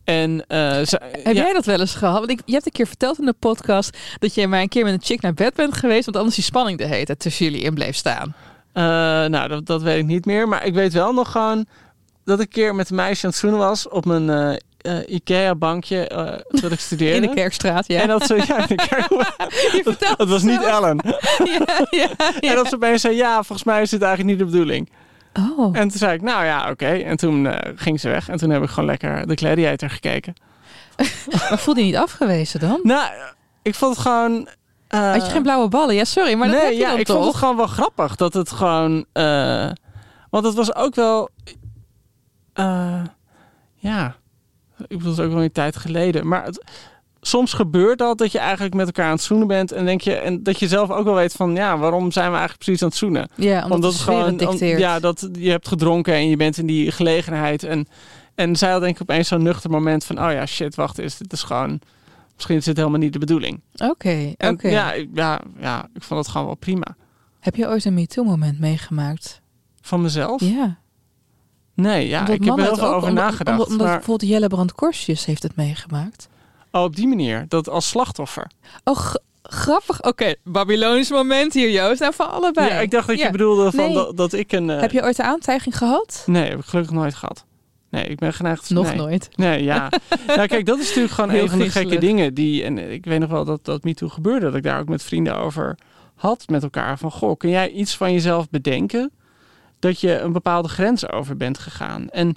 [0.04, 2.18] En eh, ze, Heb ja, jij dat wel eens gehad?
[2.18, 4.84] Want ik, je hebt een keer verteld in de podcast dat je maar een keer
[4.84, 7.44] met een chick naar bed bent geweest, want anders die spanning de hele tijd tussen
[7.44, 8.34] jullie in bleef staan.
[8.72, 8.82] eh,
[9.30, 10.48] nou, dat, dat weet ik niet meer.
[10.48, 11.66] Maar ik weet wel nog gewoon
[12.24, 16.10] dat ik een keer met een meisje aan het zoenen was op mijn eh, Ikea-bankje
[16.48, 17.16] toen ik studeerde.
[17.16, 18.00] In de Kerkstraat, ja.
[18.00, 19.08] En dat ze, ja, in de kerk.
[19.76, 20.62] je vertelt Het was niet.
[20.62, 21.00] Ellen.
[21.44, 22.08] ja, ja,
[22.40, 22.48] ja.
[22.50, 24.90] En dat ze opeens zei, ja, volgens mij is dit eigenlijk niet de bedoeling.
[25.32, 25.76] Oh.
[25.76, 26.86] En toen zei ik, nou ja, oké.
[26.86, 28.28] En toen eh, ging ze weg.
[28.28, 30.34] En toen heb ik gewoon lekker de Gladiator gekeken.
[31.32, 32.80] Maar voelde je niet afgewezen dan?
[32.82, 33.10] Nou,
[33.62, 34.48] ik vond het gewoon...
[34.88, 35.94] eh, Had je geen blauwe ballen?
[35.94, 37.16] Ja, sorry, maar dat nee, heb je ja, dan ik toch?
[37.16, 39.04] vond het gewoon wel grappig dat het gewoon.
[39.12, 39.70] eh,
[40.30, 41.28] want het was ook wel.
[43.76, 44.16] ja,
[44.78, 46.28] ik bedoel, het is ook wel een tijd geleden.
[46.28, 46.64] Maar het,
[47.24, 49.72] soms gebeurt dat dat je eigenlijk met elkaar aan het zoenen bent.
[49.72, 52.36] En denk je, en dat je zelf ook wel weet van ja, waarom zijn we
[52.36, 53.28] eigenlijk precies aan het zoenen?
[53.36, 56.66] Ja, omdat, Omdat het gewoon om- ja, dat je hebt gedronken en je bent in
[56.66, 57.62] die gelegenheid.
[57.62, 57.86] En,
[58.34, 61.16] en zij had denk ik opeens zo'n nuchter moment van: oh ja, shit, wacht eens.
[61.18, 61.80] Dit is gewoon
[62.34, 63.60] Misschien is het helemaal niet de bedoeling.
[63.76, 64.68] Oké, oké.
[64.68, 66.96] Ja, ik- ja, ja, ik vond het gewoon wel prima.
[67.40, 69.40] Heb je ooit een MeToo-moment meegemaakt?
[69.80, 70.40] Van mezelf?
[70.40, 70.76] Ja.
[71.74, 73.50] Nee, ja, Omdat ik heb er heel veel over omdat- nagedacht.
[73.50, 76.28] Omdat, omdat maar bijvoorbeeld Jelle Brand Korsjes heeft het meegemaakt.
[76.72, 78.50] Oh, op die manier, dat als slachtoffer.
[78.84, 80.02] Oh, grappig.
[80.02, 82.00] Oké, Babylonisch moment hier, Joost.
[82.00, 82.68] Nou, van allebei.
[82.68, 83.24] Ja, ik dacht dat Ja.
[83.26, 83.94] je bedoelde van Nee.
[83.94, 84.70] dat, dat ik een...
[84.70, 86.22] eh, Heb je ooit de aantijging gehad?
[86.26, 87.44] Nee, heb ik gelukkig nooit gehad.
[87.90, 88.70] Nee, ik ben geneigd...
[88.70, 88.96] Nog nee.
[88.96, 89.28] nooit.
[89.34, 89.88] Nee, ja.
[90.26, 92.64] nou, kijk, dat is natuurlijk gewoon Heel een van de gekke dingen die...
[92.64, 94.46] En ik weet nog wel dat dat MeToo gebeurde.
[94.46, 95.78] Dat ik daar ook met vrienden over
[96.14, 96.98] had met elkaar.
[96.98, 99.10] Van, goh, kun jij iets van jezelf bedenken...
[99.78, 102.08] dat je een bepaalde grens over bent gegaan?
[102.10, 102.36] En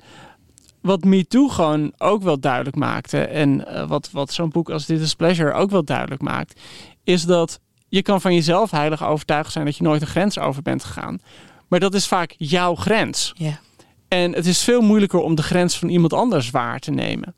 [0.85, 3.19] wat MeToo gewoon ook wel duidelijk maakte...
[3.19, 6.59] en eh, wat, wat zo'n boek als Dit is Pleasure ook wel duidelijk maakt...
[7.03, 7.59] is dat
[7.89, 9.65] je kan van jezelf heilig overtuigd zijn...
[9.65, 11.19] dat je nooit een grens over bent gegaan.
[11.67, 13.33] Maar dat is vaak jouw grens.
[13.37, 13.59] Ja.
[14.07, 17.35] En het is veel moeilijker om de grens van iemand anders waar te nemen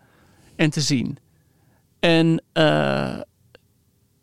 [0.55, 1.17] en te zien.
[1.99, 3.19] En eh,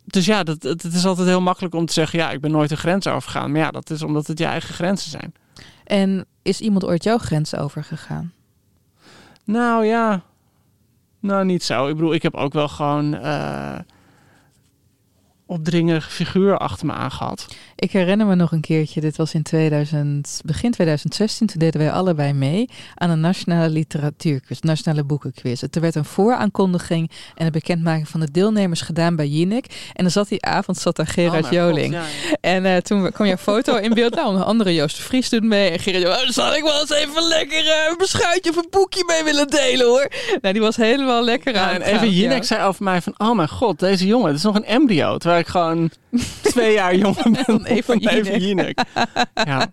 [0.05, 2.51] dus ja, dat, het, het is altijd heel makkelijk om te zeggen: ja, ik ben
[2.51, 3.53] nooit een grens overgegaan.
[3.53, 5.35] Maar ja, dat is omdat het je eigen grenzen zijn.
[5.85, 8.33] En is iemand ooit jouw grens overgegaan?
[9.45, 10.23] Nou ja,
[11.21, 11.89] nou niet zo.
[11.89, 13.79] Ik bedoel, ik heb ook wel gewoon eh
[15.47, 17.47] opdringerige figuur achter me aangehad.
[17.77, 21.93] Ik herinner me nog een keertje, dit was in 2000, begin 2016, toen deden wij
[21.93, 25.63] allebei mee aan een nationale literatuurquiz, nationale boekenquiz.
[25.63, 29.67] Er werd een vooraankondiging en een bekendmaking van de deelnemers gedaan bij Jinek.
[29.93, 31.95] En dan zat die avond zat daar Gerard Oh God, Joling.
[31.95, 32.05] ja.
[32.41, 34.15] En eh, toen kwam jouw foto in beeld.
[34.15, 35.71] Nou, onder andere Joost de Vries doet mee.
[35.71, 38.67] En Gerard Joling, oh, zal ik wel eens even lekker eh, een beschuitje of een
[38.71, 40.09] boekje mee willen delen hoor.
[40.41, 42.11] Nou, die was helemaal lekker aan Ja, en even.
[42.11, 43.15] Jinek zei over mij van...
[43.17, 45.19] Oh mijn god, deze jongen, het is nog een embryo.
[45.19, 45.91] Terwijl ik gewoon
[46.43, 48.81] twee jaar jonger ben Dan Eva Jinek.
[49.35, 49.73] Ja.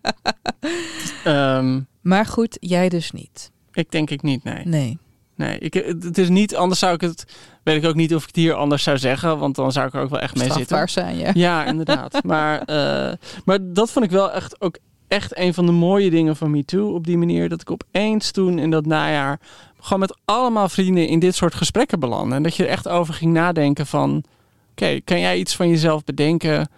[1.23, 3.51] Ehm, Maar goed, jij dus niet.
[3.73, 4.65] ik denk ik niet, nee.
[4.65, 4.97] Nee.
[5.35, 6.55] Nee, ik, het is niet...
[6.55, 7.25] Anders zou ik het...
[7.63, 9.39] Weet ik ook niet of ik het hier anders zou zeggen.
[9.39, 10.63] Want dan zou ik er ook wel echt mee zitten.
[10.63, 11.31] Strafbaar zijn, ja.
[11.33, 12.23] Ja, inderdaad.
[12.23, 13.13] maar, eh,
[13.45, 16.93] maar dat vond ik wel echt ook echt een van de mooie dingen van MeToo.
[16.93, 19.39] Op die manier dat ik opeens toen in dat najaar
[19.79, 22.35] gewoon met allemaal vrienden in dit soort gesprekken belandde.
[22.35, 24.23] En dat je er echt over ging nadenken van...
[24.71, 26.69] Oké, kan jij iets van jezelf bedenken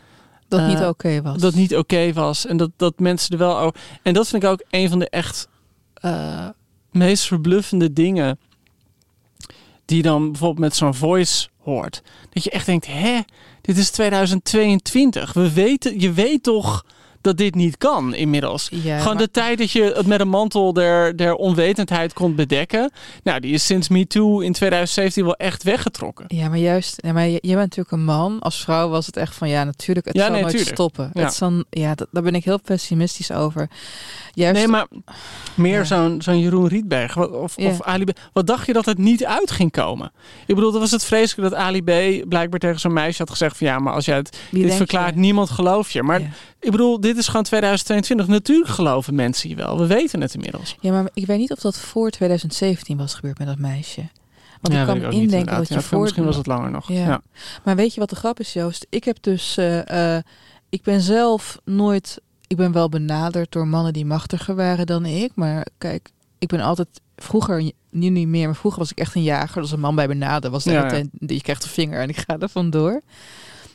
[0.47, 1.41] Dat Eh, niet oké was.
[1.41, 2.45] dat niet oké was?
[2.45, 3.79] En dat, dat mensen er wel over...
[4.01, 5.47] En dat vind ik ook een van de echt
[5.93, 6.47] eh,
[6.91, 8.39] meest verbluffende dingen...
[9.85, 12.01] die dan bijvoorbeeld met zo'n voice hoort.
[12.29, 13.19] Dat je echt denkt, hè,
[13.61, 15.33] dit is 2022.
[15.33, 16.85] We weten, je weet toch
[17.23, 18.67] dat dit niet kan inmiddels.
[18.71, 22.35] Ja, Gewoon maar- de tijd dat je het met een mantel der, der onwetendheid kon
[22.35, 22.91] bedekken.
[23.23, 26.25] Nou, die is sinds MeToo in 2017 wel echt weggetrokken.
[26.27, 28.39] Ja, maar juist, ja, maar je, bent natuurlijk een man.
[28.39, 30.75] Als vrouw was het echt van ja, natuurlijk, het Ja, zal nee, nooit tuurlijk.
[30.75, 31.09] stoppen.
[31.13, 31.23] Ja.
[31.23, 33.69] Het zal, ja, dat, daar ben ik heel pessimistisch over.
[34.35, 34.87] Juist, Nee, maar
[35.55, 35.83] meer Ja.
[35.83, 37.69] zo'n zo'n Jeroen Rietberg of, Ja.
[37.69, 38.19] of Ali B.
[38.33, 40.11] Wat dacht je dat het niet uit ging komen?
[40.45, 42.29] Ik bedoel, dat was het vreselijk dat Ali B.
[42.29, 45.13] blijkbaar tegen zo'n meisje had gezegd van ja, maar als jij het wie dit verklaart,
[45.13, 45.19] je?
[45.19, 46.03] niemand gelooft je.
[46.03, 46.27] Maar Ja.
[46.59, 48.27] ik bedoel, dit is gewoon 2022.
[48.27, 49.77] Natuurlijk geloven mensen je wel.
[49.77, 50.75] We weten het inmiddels.
[50.79, 54.01] Ja, maar ik weet niet of dat voor 2017 was gebeurd met dat meisje.
[54.61, 56.01] Want Ja, ik kan me indenken dat je Ja, voor...
[56.01, 56.87] Misschien was het langer nog.
[56.87, 56.99] Ja.
[57.07, 57.21] Ja.
[57.63, 58.85] Maar weet je wat de grap is, Joost?
[58.89, 59.57] Ik heb dus...
[59.57, 60.23] eh, eh,
[60.69, 62.21] ik ben zelf nooit...
[62.53, 65.31] Ik ben wel benaderd door mannen die machtiger waren dan ik.
[65.35, 66.87] Maar kijk, ik ben altijd...
[67.15, 69.61] Vroeger, nu niet meer, maar vroeger was ik echt een jager.
[69.61, 72.49] Als een man bij benaderde was, Ja, je krijgt een vinger en ik ga er
[72.49, 73.01] vandoor.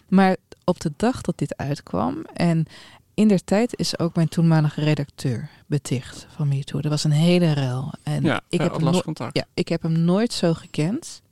[0.09, 2.25] Maar op de dag dat dit uitkwam...
[2.33, 2.67] En
[3.15, 6.81] in der tijd is ook mijn toenmalige redacteur beticht van MeToo.
[6.81, 7.93] Er was een hele ruil.
[8.03, 9.37] En Ja, ik, heb no- contact.
[9.37, 11.23] ja, ik heb hem nooit zo gekend.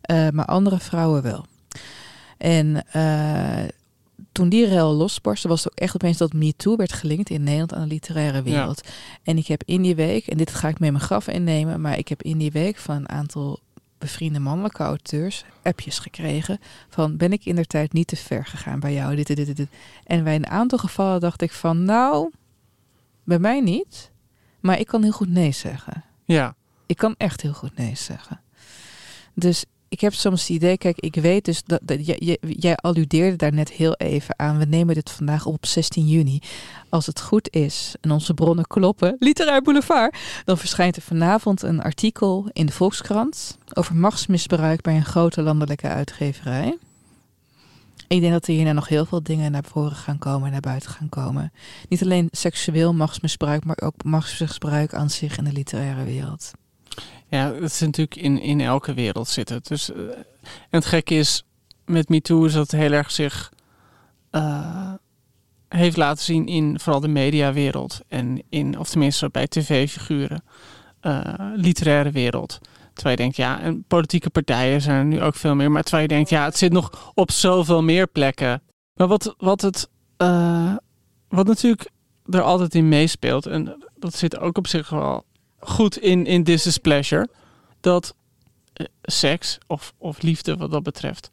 [0.00, 1.46] Eh, maar andere vrouwen wel.
[2.38, 3.68] En eh,
[4.38, 7.74] toen die rel losbarstte, was het ook echt opeens dat MeToo werd gelinkt in Nederland
[7.74, 8.88] aan de literaire wereld.
[9.22, 11.98] En ik heb in die week, en dit ga ik mee mijn graf innemen, maar
[11.98, 13.60] ik heb in die week van een aantal
[13.98, 16.58] bevriende mannelijke auteurs appjes gekregen
[16.88, 19.56] van ben ik in der tijd niet te ver gegaan bij jou, dit, dit, dit,
[19.56, 19.68] dit.
[20.04, 22.30] En bij een aantal gevallen dacht ik van nou,
[23.24, 24.10] bij mij niet,
[24.60, 26.04] maar ik kan heel goed nee zeggen.
[26.24, 26.54] Ja.
[26.86, 28.40] Ik kan echt heel goed nee zeggen.
[29.34, 33.52] Dus ik heb soms het idee, kijk, ik weet dus dat, jij, jij- alludeerde daar
[33.52, 34.58] net heel even aan.
[34.58, 36.40] We nemen dit vandaag op op 16 juni.
[36.88, 41.82] Als het goed is en onze bronnen kloppen, Literair Boulevard, dan verschijnt er vanavond een
[41.82, 46.78] artikel in de Volkskrant over machtsmisbruik bij een grote landelijke uitgeverij.
[48.08, 50.60] Ik denk dat er hierna nog heel veel dingen naar voren gaan komen en naar
[50.60, 51.52] buiten gaan komen.
[51.88, 56.50] Niet alleen seksueel machtsmisbruik, maar ook machtsmisbruik aan zich in de literaire wereld.
[57.28, 59.60] Ja, dat is natuurlijk in, in elke wereld zitten.
[59.62, 60.24] Dus, eh, en
[60.70, 61.44] het gekke is,
[61.84, 63.52] met MeToo is dat heel erg zich
[64.30, 64.92] eh,
[65.68, 68.00] heeft laten zien in vooral de mediawereld.
[68.08, 70.42] En in, of tenminste bij tv-figuren,
[71.00, 72.58] eh, literaire wereld.
[72.92, 75.70] Terwijl je denkt, ja, en politieke partijen zijn er nu ook veel meer.
[75.70, 78.62] Maar terwijl je denkt, ja, het zit nog op zoveel meer plekken.
[78.94, 79.88] Maar wat, wat het,
[81.28, 81.90] wat natuurlijk
[82.30, 85.24] er altijd in meespeelt, en dat zit ook op zich wel
[85.58, 87.28] goed in, in This is Pleasure,
[87.80, 88.14] dat
[88.72, 91.30] eh, seks of, of liefde wat dat betreft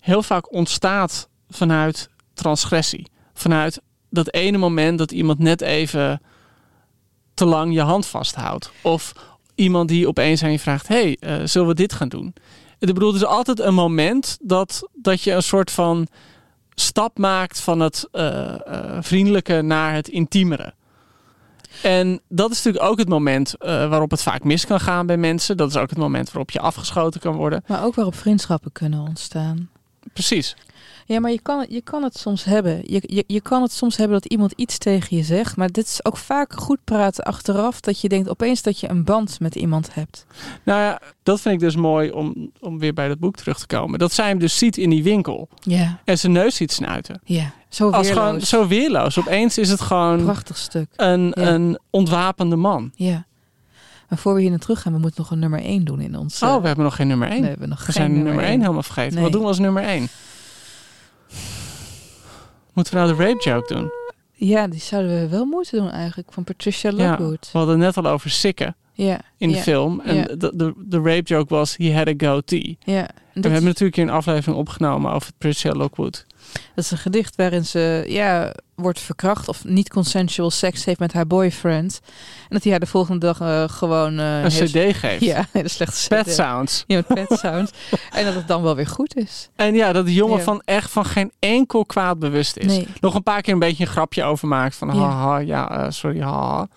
[0.00, 3.06] heel vaak ontstaat vanuit transgressie.
[3.34, 3.80] Vanuit
[4.10, 6.20] dat ene moment dat iemand net even
[7.34, 8.70] te lang je hand vasthoudt.
[8.82, 9.12] Of
[9.54, 12.34] iemand die opeens aan je vraagt: hey, eh, zullen we dit gaan doen?
[12.78, 16.06] Ik bedoel, is altijd een moment dat, dat je een soort van
[16.74, 18.54] stap maakt van het eh,
[19.00, 20.74] vriendelijke naar het intiemere.
[21.82, 25.56] En dat is natuurlijk ook het moment waarop het vaak mis kan gaan bij mensen.
[25.56, 27.64] Dat is ook het moment waarop je afgeschoten kan worden.
[27.66, 29.70] Maar ook waarop vriendschappen kunnen ontstaan.
[30.12, 30.56] Precies.
[31.06, 32.82] Ja, maar je kan, je kan het soms hebben.
[32.84, 35.56] Je, je, je kan het soms hebben dat iemand iets tegen je zegt.
[35.56, 37.80] Maar dit is ook vaak goed praten achteraf.
[37.80, 40.26] Dat je denkt opeens dat je een band met iemand hebt.
[40.64, 43.66] Nou ja, dat vind ik dus mooi om, om weer bij dat boek terug te
[43.66, 43.98] komen.
[43.98, 45.48] Dat zij hem dus ziet in die winkel.
[45.60, 46.00] Ja.
[46.04, 47.20] En zijn neus ziet snuiten.
[47.24, 48.08] Ja, zo weerloos.
[48.08, 49.18] Als gewoon zo weerloos.
[49.18, 50.88] Opeens is het gewoon Prachtig stuk.
[50.96, 52.92] een, een ontwapende man.
[52.94, 53.24] Ja.
[54.08, 56.16] Maar voor we hier naar terug gaan, we moeten nog een nummer 1 doen in
[56.16, 56.42] ons.
[56.42, 57.40] Oh, we hebben nog geen nummer 1.
[57.40, 58.60] We hebben nog we geen zijn nummer nummer 1 één.
[58.60, 59.14] helemaal vergeten.
[59.14, 59.22] Nee.
[59.22, 60.08] Wat doen we als nummer 1?
[62.72, 63.90] Moeten we nou de rape joke doen?
[64.32, 66.32] Ja, die zouden we wel moeten doen eigenlijk.
[66.32, 67.48] Van Patricia Ja, Lockwood.
[67.52, 69.20] we hadden net al over sikken Ja.
[69.36, 70.00] in de ja, film.
[70.00, 70.24] En ja.
[70.24, 72.78] de, de, de rape joke was, he had a goatee.
[72.84, 73.08] Ja.
[73.34, 76.26] En we hebben natuurlijk hier een aflevering opgenomen over Patricia Lockwood.
[76.74, 81.12] Dat is een gedicht waarin ze ja, wordt verkracht of niet consensual seks heeft met
[81.12, 82.00] haar boyfriend.
[82.04, 84.18] En dat hij haar de volgende dag eh, gewoon...
[84.18, 85.24] eh, Een cd geeft.
[85.24, 86.32] Ja, hele slechte Pet CD.
[86.32, 86.84] Sounds.
[86.86, 87.70] Ja, met pet sound.
[88.12, 89.48] en dat het dan wel weer goed is.
[89.56, 90.44] En ja, dat de jongen Ja.
[90.44, 92.66] van echt van geen enkel kwaad bewust is.
[92.66, 92.86] Nee.
[93.00, 94.76] Nog een paar keer een beetje een grapje over maakt.
[94.76, 96.68] Van haha, ja, eh, sorry, haha.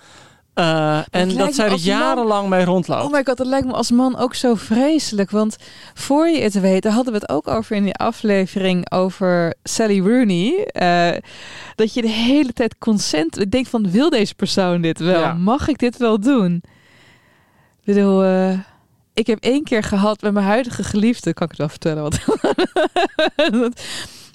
[0.53, 3.03] Eh, en dat zij er man- jarenlang mee rondloopt.
[3.03, 5.31] Oh my god, dat lijkt me als man ook zo vreselijk.
[5.31, 5.55] Want
[5.93, 9.99] voor je het weet, daar hadden we het ook over in die aflevering over Sally
[9.99, 10.65] Rooney.
[10.65, 11.21] eh,
[11.75, 13.39] dat je de hele tijd consent...
[13.39, 15.19] Ik denk van, wil deze persoon dit wel?
[15.19, 15.33] Ja.
[15.33, 16.63] Mag ik dit wel doen?
[17.85, 18.59] Ik bedoel, eh,
[19.13, 21.33] ik heb één keer gehad met mijn huidige geliefde.
[21.33, 22.03] Kan ik het wel vertellen?
[22.03, 22.19] Wat
[23.51, 23.73] dat,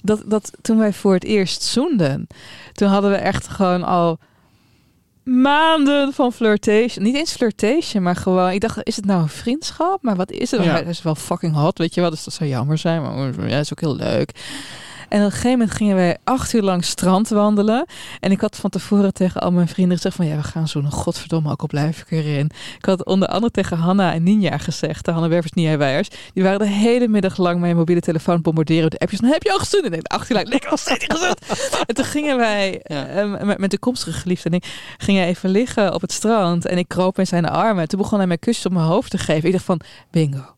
[0.01, 2.27] dat, dat toen wij voor het eerst zoenden.
[2.73, 4.17] Toen hadden we echt gewoon al
[5.23, 7.03] maanden van flirtation.
[7.03, 8.51] Niet eens flirtation, maar gewoon...
[8.51, 10.01] Ik dacht, is het nou een vriendschap?
[10.01, 10.63] Maar wat is het?
[10.63, 10.71] Ja.
[10.71, 12.09] Hij is wel fucking hot, weet je wel.
[12.09, 14.31] Dus dat zou jammer zijn, maar ja, is ook heel leuk.
[15.09, 17.85] En op een gegeven moment gingen wij acht uur lang strand wandelen.
[18.19, 20.25] En ik had van tevoren tegen al mijn vrienden gezegd van...
[20.25, 22.49] ja, we gaan zo'n godverdomme, ook al blijf ik erin.
[22.77, 25.05] Ik had onder andere tegen Hanna en Ninja gezegd...
[25.05, 26.07] de Hanna Wervers, Ninja Weijers.
[26.33, 28.83] Die waren de hele middag lang mijn mobiele telefoon bombarderen...
[28.83, 29.19] met de appjes.
[29.19, 29.83] Dan heb je al gezoend?
[29.85, 31.07] En ik dacht, acht uur lang, lekker nog steeds
[31.87, 33.07] en toen gingen wij Ja.
[33.07, 34.49] eh, met, met de komstige geliefde...
[34.49, 36.65] en ik gingen even liggen op het strand.
[36.65, 37.87] En ik kroop in zijn armen.
[37.87, 39.45] Toen begon hij mij kusjes op mijn hoofd te geven.
[39.47, 39.81] Ik dacht van,
[40.11, 40.55] bingo.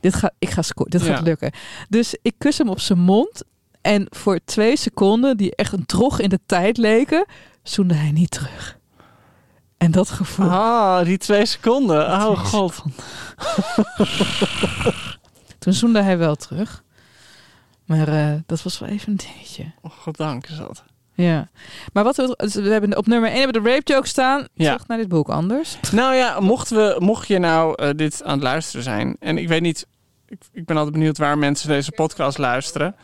[0.00, 0.90] Dit gaat, ik ga scoren.
[0.90, 1.14] Dit Ja.
[1.14, 1.50] gaat lukken.
[1.88, 3.42] Dus ik kus hem op zijn mond.
[3.80, 7.26] En voor twee seconden, die echt een trog in de tijd leken,
[7.62, 8.78] zoende hij niet terug.
[9.78, 10.50] En dat gevoel.
[10.50, 12.06] Ah, die twee seconden.
[12.06, 12.74] Oh Twee god.
[12.74, 13.04] seconden.
[15.58, 16.82] Toen zoende hij wel terug.
[17.84, 19.72] Maar eh, dat was wel even een dingetje.
[19.82, 20.82] Oh, goddank is dat.
[21.14, 21.48] Ja.
[21.92, 24.46] Maar wat we, dus we hebben op nummer 1 hebben we de rape joke staan.
[24.54, 24.72] Ja.
[24.72, 25.78] Terug naar dit boek anders.
[25.92, 29.16] Nou ja, mocht, we, mocht je nou eh, dit aan het luisteren zijn.
[29.20, 29.86] En ik weet niet,
[30.28, 32.96] ik, ik ben altijd benieuwd waar mensen deze podcast luisteren.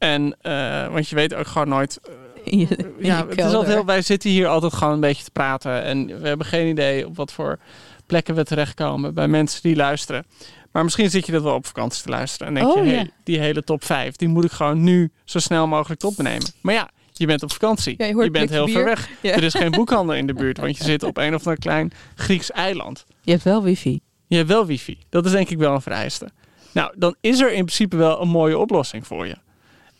[0.00, 2.00] En, eh, want je weet ook gewoon nooit.
[2.02, 2.12] eh,
[2.44, 5.30] In je, ja, het is altijd heel, wij zitten hier altijd gewoon een beetje te
[5.30, 5.82] praten.
[5.82, 7.58] En we hebben geen idee op wat voor
[8.06, 10.26] plekken we terechtkomen bij mensen die luisteren.
[10.72, 12.46] Maar misschien zit je dat wel op vakantie te luisteren.
[12.46, 13.06] En denk Oh, je, hey, ja.
[13.24, 16.46] die hele top 5, die moet ik gewoon nu zo snel mogelijk opnemen.
[16.60, 17.94] Maar ja, je bent op vakantie.
[17.98, 19.08] Ja, je bent heel ver weg.
[19.20, 19.32] Ja.
[19.32, 21.92] Er is geen boekhandel in de buurt, want je zit op een of ander klein
[22.14, 23.04] Grieks eiland.
[23.22, 24.00] Je hebt wel wifi.
[24.26, 24.98] Je hebt wel wifi.
[25.08, 26.28] Dat is denk ik wel een vereiste.
[26.72, 29.36] Nou, dan is er in principe wel een mooie oplossing voor je.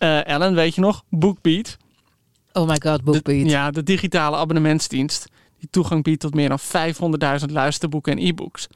[0.01, 1.03] Eh, Ellen, weet je nog?
[1.09, 1.77] BookBeat.
[2.53, 3.45] Oh my god, BookBeat.
[3.45, 5.29] De, ja, de digitale abonnementsdienst.
[5.59, 6.59] Die toegang biedt tot meer dan
[7.41, 8.67] 500.000 luisterboeken en e-books.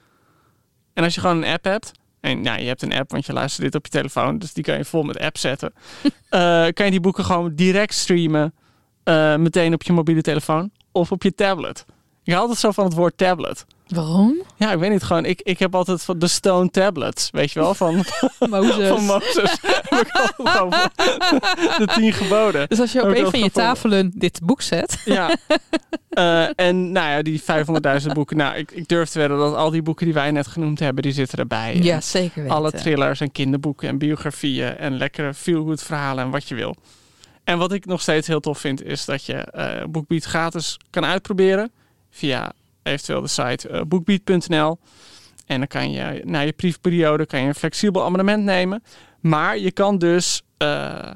[0.95, 1.93] En als je gewoon een app hebt.
[2.20, 4.39] En nou, je hebt een app, want je luistert dit op je telefoon.
[4.39, 5.72] Dus die kan je vol met app zetten.
[6.29, 8.55] eh, kan je die boeken gewoon direct streamen.
[9.05, 10.70] eh, meteen op je mobiele telefoon.
[10.93, 11.85] Of op je tablet.
[12.25, 13.64] Ik hou altijd zo van het woord tablet.
[13.89, 14.43] Waarom?
[14.57, 15.03] Ja, ik weet niet.
[15.03, 17.29] Gewoon, ik, ik heb altijd van de Stone Tablets.
[17.31, 17.75] Weet je wel?
[17.75, 17.95] Van,
[18.51, 18.89] Mozes.
[18.89, 19.57] van Mozes.
[21.79, 22.68] De tien geboden.
[22.68, 25.03] Dus als je op een van je tafelen dit boek zet.
[25.05, 25.37] Ja.
[26.14, 27.43] Eh, en nou ja, die
[28.03, 28.37] 500.000 boeken.
[28.37, 31.03] Nou, ik, ik durf te wedden dat al die boeken die wij net genoemd hebben,
[31.03, 31.77] die zitten erbij.
[31.77, 32.57] Ja, zeker weten.
[32.57, 36.77] Alle thrillers en kinderboeken en biografieën en lekkere feel-good verhalen en wat je wil.
[37.45, 41.05] En wat ik nog steeds heel tof vind, is dat je eh BookBeat gratis kan
[41.05, 41.72] uitproberen
[42.15, 42.53] via
[42.83, 44.79] eventueel de site eh, bookbeat.nl.
[45.47, 48.83] En dan kan je na je briefperiode kan je een flexibel abonnement nemen.
[49.21, 51.11] Maar je kan dus, eh,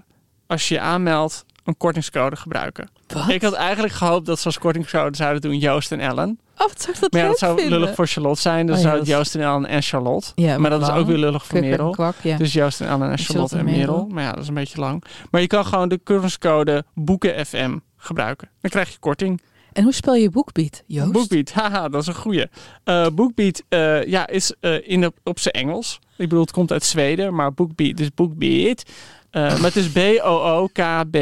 [0.47, 2.89] als je je aanmeldt, een kortingscode gebruiken.
[3.07, 3.29] Wat?
[3.29, 6.39] Ik had eigenlijk gehoopt dat ze als kortingscode zouden doen Joost en Ellen.
[6.59, 7.79] Oh, wat zou ik dat Maar ja, dat zou vinden?
[7.79, 8.67] lullig voor Charlotte zijn.
[8.67, 10.33] Dus Oh zou het Joost en Ellen en Charlotte.
[10.35, 11.91] Ja, maar dat is ook weer lullig voor Merel.
[11.91, 12.37] kwak, ja.
[12.37, 14.07] Dus Joost en Ellen en Charlotte en Merel.
[14.07, 15.05] Maar ja, dat is een beetje lang.
[15.31, 18.49] Maar je kan gewoon de kortingscode Boeken FM gebruiken.
[18.61, 19.41] Dan krijg je korting.
[19.73, 21.13] En hoe spel je boekbeat, Joost?
[21.13, 22.47] Bookbeat, haha, dat is een goeie.
[22.85, 25.99] Eh Bookbeat eh, ja, is eh, in de, op zijn Engels.
[26.17, 28.83] Ik bedoel, het komt uit Zweden, maar Bookbeat is Bookbeat.
[29.31, 31.15] Eh, maar het is B-O-O-K-B-E-A-T.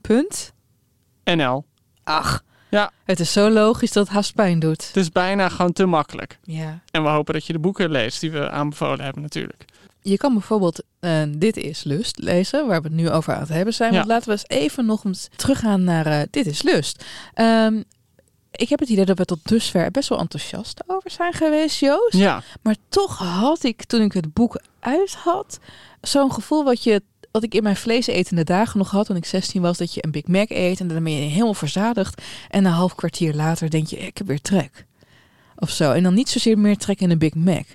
[0.00, 0.52] Punt?
[1.24, 1.64] NL.
[2.04, 2.42] Ach.
[2.70, 2.90] Ja.
[3.04, 4.86] Het is zo logisch dat het haast pijn doet.
[4.86, 6.38] Het is bijna gewoon te makkelijk.
[6.42, 6.82] Ja.
[6.90, 9.64] En we hopen dat je de boeken leest die we aanbevolen hebben natuurlijk.
[10.06, 13.48] Je kan bijvoorbeeld eh, Dit is Lust lezen, waar we het nu over aan het
[13.48, 13.90] hebben zijn.
[13.90, 13.96] Ja.
[13.96, 17.04] Want laten we eens even nog eens teruggaan naar eh, Dit is Lust.
[17.34, 17.82] Ehm,
[18.50, 22.16] ik heb het idee dat we tot dusver best wel enthousiast over zijn geweest, Joost.
[22.16, 25.58] Ja, Maar toch had ik, toen ik het boek uit had,
[26.00, 29.62] zo'n gevoel wat, je, wat ik in mijn vleesetende dagen nog had toen ik 16
[29.62, 29.78] was.
[29.78, 32.22] Dat je een Big Mac eet en dan ben je helemaal verzadigd.
[32.50, 34.86] En een half kwartier later denk je, ik heb weer trek.
[35.56, 35.92] Of zo.
[35.92, 37.66] En dan niet zozeer meer trek in een Big Mac.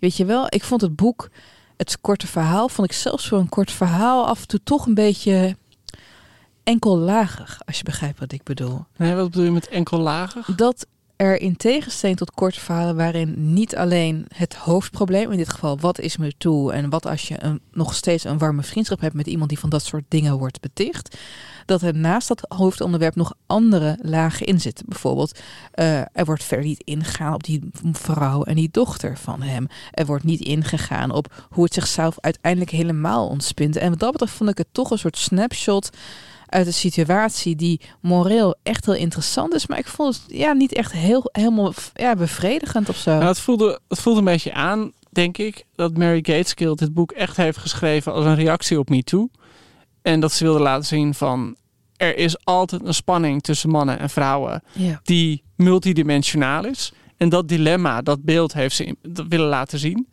[0.00, 1.30] Weet je wel, ik vond het boek,
[1.76, 4.94] het korte verhaal, vond ik zelfs voor een kort verhaal af en toe toch een
[4.94, 5.56] beetje
[6.64, 7.60] enkellagig.
[7.66, 10.44] Als je begrijpt wat ik bedoel nee, wat bedoel je met enkel lager?
[10.56, 15.78] dat er in tegenstelling tot korte verhalen waarin niet alleen het hoofdprobleem, in dit geval
[15.78, 19.14] wat is me toe en wat als je een, nog steeds een warme vriendschap hebt
[19.14, 21.16] met iemand die van dat soort dingen wordt beticht,
[21.66, 24.84] dat er naast dat hoofdonderwerp nog andere lagen in zitten.
[24.88, 25.38] Bijvoorbeeld,
[25.72, 29.66] eh, er wordt verder niet ingegaan op die vrouw en die dochter van hem.
[29.90, 33.76] Er wordt niet ingegaan op hoe het zichzelf uiteindelijk helemaal ontspint.
[33.76, 35.90] En wat dat betreft vond ik het toch een soort snapshot
[36.46, 39.66] uit een situatie die moreel echt heel interessant is.
[39.66, 43.10] Maar ik vond het ja, niet echt heel, helemaal ja, bevredigend of zo.
[43.10, 47.12] Nou, het, voelde, het voelde een beetje aan, denk ik, dat Mary Gateskill dit boek
[47.12, 49.28] echt heeft geschreven als een reactie op MeToo.
[50.06, 51.56] En dat ze wilde laten zien van,
[51.96, 55.00] er is altijd een spanning tussen mannen en vrouwen ja.
[55.02, 56.92] die multidimensionaal is.
[57.16, 60.08] En dat dilemma, dat beeld heeft ze in- dat willen laten zien.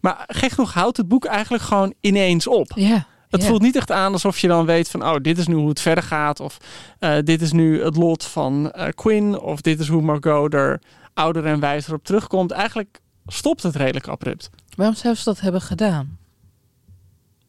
[0.00, 2.72] Maar gek genoeg houdt het boek eigenlijk gewoon ineens op.
[2.74, 3.06] Ja.
[3.28, 5.68] Het voelt niet echt aan alsof je dan weet van, oh, dit is nu hoe
[5.68, 6.40] het verder gaat.
[6.40, 6.58] Of
[6.98, 9.38] eh, dit is nu het lot van eh, Quinn.
[9.40, 10.80] Of dit is hoe Margot er
[11.14, 12.50] ouder en wijzer op terugkomt.
[12.50, 14.50] Eigenlijk stopt het redelijk abrupt.
[14.76, 16.17] Waarom zou ze dat hebben gedaan?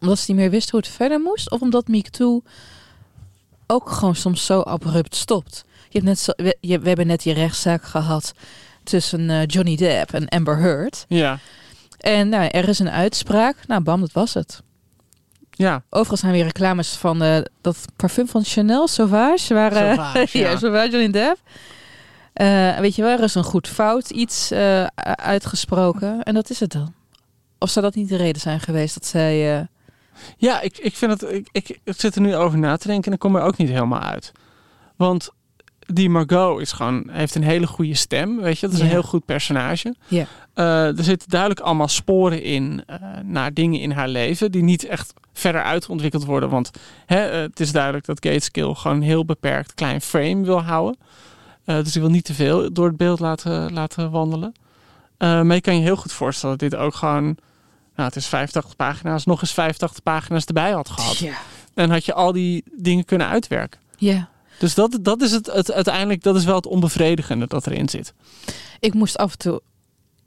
[0.02, 1.52] Omdat ze niet meer wist hoe het verder moest?
[1.52, 2.42] Of omdat Me Too
[3.68, 5.64] ook gewoon soms zo abrupt stopt?
[5.84, 8.34] Je hebt net zo, we, je- we hebben net die rechtszaak gehad
[8.84, 11.06] tussen eh, Johnny Depp en Amber Heard.
[11.08, 11.40] Ja,
[11.98, 13.56] En nou, er is een uitspraak.
[13.68, 14.62] Nou, bam, dat was het.
[15.52, 15.84] ja.
[15.90, 19.54] Overigens zijn weer reclames van eh, dat parfum van Chanel, Sauvage.
[19.54, 20.50] Waar, eh, Sauvage, ja.
[20.50, 20.58] ja.
[20.58, 21.38] Sauvage Johnny Depp.
[22.82, 24.52] Weet je wel, er is een goed fout iets
[25.16, 26.24] uitgesproken.
[26.24, 26.94] En dat is het dan.
[27.60, 29.68] Of zou dat niet de reden zijn geweest dat zij...
[30.38, 31.32] Ja, ik, ik vind het.
[31.32, 33.58] Ik, ik, ik zit er nu over na te denken en ik kom er ook
[33.58, 34.32] niet helemaal uit.
[34.96, 35.30] Want
[35.94, 38.42] die Margot is gewoon, heeft een hele goede stem.
[38.42, 38.86] Weet je, dat is Ja.
[38.86, 39.96] een heel goed personage.
[40.08, 40.26] Ja.
[40.54, 44.86] Eh, er zitten duidelijk allemaal sporen in eh, naar dingen in haar leven die niet
[44.86, 46.50] echt verder uitgeontwikkeld worden.
[46.50, 46.72] Want
[47.06, 50.98] hè, eh, het is duidelijk dat Gateskill gewoon een heel beperkt klein frame wil houden.
[51.66, 54.54] Dus die wil niet te veel door het beeld laten, laten wandelen.
[55.18, 57.38] Maar je kan je heel goed voorstellen dat dit ook gewoon.
[58.00, 61.18] Nou, het is 85 pagina's, nog eens 85 pagina's erbij had gehad.
[61.18, 61.34] ja.
[61.74, 63.80] En had je al die dingen kunnen uitwerken.
[63.98, 64.30] ja.
[64.60, 68.14] Dus dat, dat is het, het uiteindelijk, dat is wel het onbevredigende dat erin zit.
[68.80, 69.62] Ik moest af en toe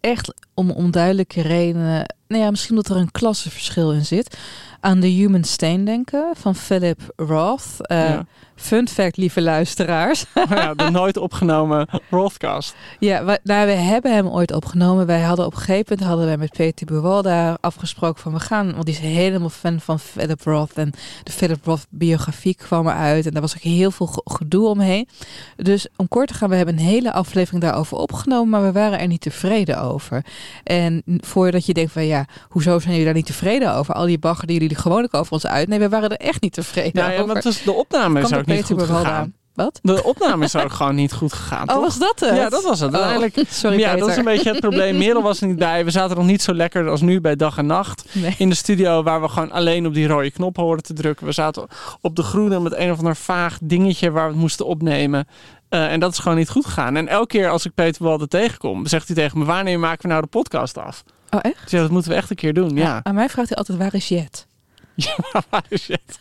[0.01, 2.15] echt om onduidelijke redenen...
[2.29, 4.39] Nou ja, misschien dat er een klassenverschil in zit...
[4.81, 7.65] aan The Human Stain denken van Philip Roth.
[7.79, 8.27] Eh, Ja.
[8.57, 10.25] Fun fact, lieve luisteraars.
[10.35, 12.75] Maar ja, de nooit opgenomen broadcast.
[12.99, 15.07] Ja, wij, nou, we hebben hem ooit opgenomen.
[15.07, 18.73] Wij hadden op een gegeven moment hadden wij met Peter Buwalda afgesproken van we gaan,
[18.73, 20.93] want die is helemaal fan van Philip Roth en
[21.23, 25.09] de Philip Roth biografie kwam eruit en daar was ook heel veel ge- gedoe omheen.
[25.57, 28.99] Dus om kort te gaan, we hebben een hele aflevering daarover opgenomen, maar we waren
[29.01, 30.25] er niet tevreden over.
[30.65, 33.95] En voordat je denkt van ja, hoezo zijn jullie daar niet tevreden over?
[33.95, 35.69] Al die bagger die jullie gewoonlijk over ons uit.
[35.69, 37.33] Nee, we waren er echt niet tevreden Nou ja, over.
[37.33, 39.35] want dus de opname is ook door niet goed gegaan.
[39.55, 39.79] Wat?
[39.83, 41.69] De opname is ook gewoon niet goed gegaan.
[41.69, 41.85] Oh, toch?
[41.85, 42.37] was dat het?
[42.37, 42.95] Ja, dat was het.
[42.95, 44.01] Oh, Uiteindelijk, sorry ja, Peter.
[44.01, 44.99] dat is een beetje het probleem.
[44.99, 45.85] Merel was er niet bij.
[45.85, 48.05] We zaten nog niet zo lekker als nu bij dag en nacht.
[48.13, 48.35] Nee.
[48.39, 51.27] In de studio waar we gewoon alleen op die rode knop hoorden te drukken.
[51.27, 51.67] We zaten
[52.01, 55.27] op de groene met een of ander vaag dingetje waar we het moesten opnemen.
[55.69, 56.97] Eh, en dat is gewoon niet goed gegaan.
[56.97, 60.09] En elke keer als ik Peter Walde tegenkom, zegt hij tegen me: Wanneer maken we
[60.09, 61.05] nou de podcast af?
[61.31, 61.63] Oh, echt?
[61.63, 62.77] Dus ja, dat moeten we echt een keer doen.
[62.77, 63.01] Ja.
[63.03, 64.47] Aan mij vraagt hij altijd, waar is Jet?
[65.05, 66.21] Ja, waar is Jet?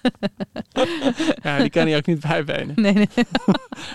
[1.44, 2.74] ja, die kan hij ook niet bijbenen.
[2.76, 3.10] Nee, nee.
[3.16, 3.28] Ik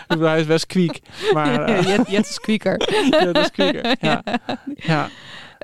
[0.08, 1.00] bedoel, hij is best kwiek.
[1.32, 2.92] Maar eh, Jet, Jet is kwieker.
[3.10, 3.96] ja, dat is kwieker.
[4.00, 4.22] Ja.
[4.76, 5.08] ja.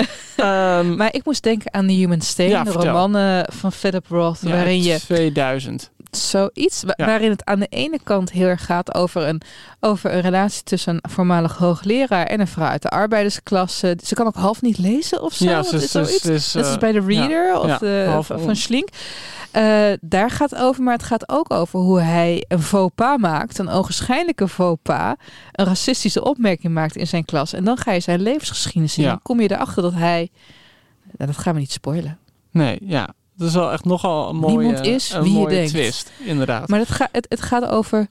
[0.36, 2.92] Ehm, Maar ik moest denken aan The Human Stain, Ja, de vertel.
[2.92, 5.90] roman eh, van Philip Roth, ja, waarin je 2000.
[6.10, 7.06] zoiets, wa- Ja.
[7.06, 9.40] waarin het aan de ene kant heel erg gaat over een,
[9.80, 13.98] over een relatie tussen een voormalig hoogleraar en een vrouw uit de arbeidersklasse.
[14.04, 15.44] Ze kan ook half niet lezen of zo.
[15.44, 16.24] Ja, ze is zoiets?
[16.24, 18.88] is, Dat is eh, bij de Reader of de, half van, Schlink.
[19.50, 19.62] Eh,
[20.00, 23.58] daar gaat het over, maar het gaat ook over hoe hij een faux pas maakt,
[23.58, 25.14] een ogenschijnlijke faux pas,
[25.52, 27.52] een racistische opmerking maakt in zijn klas.
[27.52, 29.04] En dan ga je zijn levensgeschiedenis zien.
[29.04, 29.10] Ja.
[29.10, 30.30] Dan kom je erachter dat hij,
[31.16, 32.18] nou, dat gaan we niet spoilen.
[32.50, 33.14] Nee, ja.
[33.36, 35.70] Dat is wel echt nogal een mooie, Niemand is een wie je mooie denkt.
[35.70, 36.68] twist, inderdaad.
[36.68, 38.08] Maar het, gaat het, het gaat over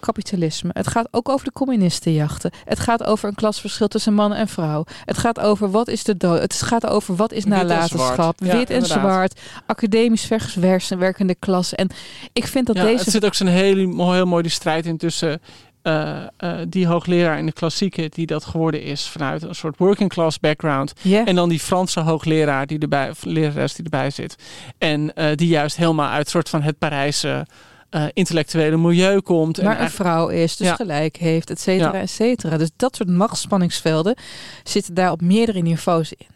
[0.00, 0.70] kapitalisme.
[0.72, 2.50] Het gaat ook over de communistenjachten.
[2.64, 4.84] Het gaat over een klasverschil tussen man en vrouw.
[5.04, 6.40] Het gaat over wat is de dood.
[6.40, 8.14] Het gaat over wat is Wit en nalatenschap.
[8.14, 8.52] zwart.
[8.52, 9.40] Ja, Wit en zwart.
[9.66, 11.76] Academisch versus werkende klasse.
[11.76, 11.90] En
[12.32, 13.02] ik vind dat ja, deze...
[13.02, 15.40] Het zit ook zo'n heel, heel mooi die strijd in tussen
[15.82, 20.10] eh, eh, die hoogleraar in de klassieke die dat geworden is vanuit een soort working
[20.10, 20.92] class background.
[21.24, 24.36] En dan die Franse hoogleraar die erbij, of lerares die erbij zit.
[24.78, 27.46] En eh, die juist helemaal uit soort van het Parijse
[27.92, 29.58] eh, intellectuele milieu komt.
[29.58, 30.74] en maar een eigenlijk- vrouw is, dus Ja.
[30.74, 32.00] gelijk heeft, et cetera, Ja.
[32.00, 32.56] et cetera.
[32.56, 34.14] Dus dat soort machtsspanningsvelden
[34.64, 36.26] zitten daar op meerdere niveaus in.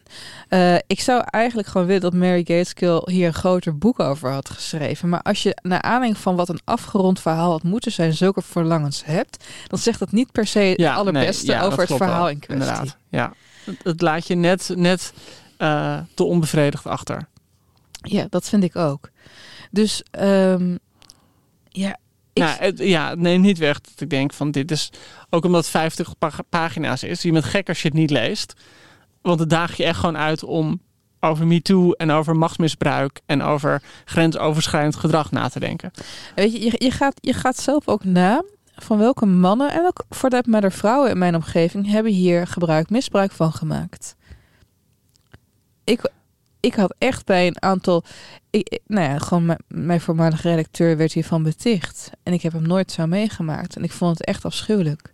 [0.47, 4.49] Eh, ik zou eigenlijk gewoon willen dat Mary Gateskill hier een groter boek over had
[4.49, 5.09] geschreven.
[5.09, 9.05] Maar als je naar aanleiding van wat een afgerond verhaal had moeten zijn, zulke verlangens
[9.05, 12.29] hebt, dan zegt dat niet per se het Ja, allerbeste nee, over het verhaal wel,
[12.29, 12.67] in kwestie.
[12.67, 13.33] Inderdaad, ja.
[13.63, 15.13] Het, het laat je net, net
[15.57, 17.27] eh, te onbevredigd achter.
[18.01, 19.09] Ja, dat vind ik ook.
[19.71, 20.75] Dus ehm,
[21.77, 21.97] ja,
[22.33, 24.91] ik, Nou, het, ja, neem niet weg dat ik denk van dit is...
[25.29, 27.21] Ook omdat het 50 pa- pagina's is.
[27.21, 28.53] Je bent gek als je het niet leest.
[29.21, 30.81] Want het daag je echt gewoon uit om
[31.19, 33.21] over MeToo en over machtsmisbruik...
[33.25, 35.91] en over grensoverschrijdend gedrag na te denken.
[36.35, 38.43] Weet je, je, je, gaat, je gaat zelf ook na
[38.75, 42.47] van welke mannen en ook voor dat maar de vrouwen in mijn omgeving hebben hier
[42.47, 44.15] gebruik, misbruik van gemaakt.
[45.83, 46.11] Ik,
[46.59, 48.03] ik had echt bij een aantal,
[48.49, 52.11] ik, nou ja, gewoon mijn, mijn voormalige redacteur werd hiervan beticht.
[52.23, 53.75] En ik heb hem nooit zo meegemaakt.
[53.75, 55.13] En ik vond het echt afschuwelijk.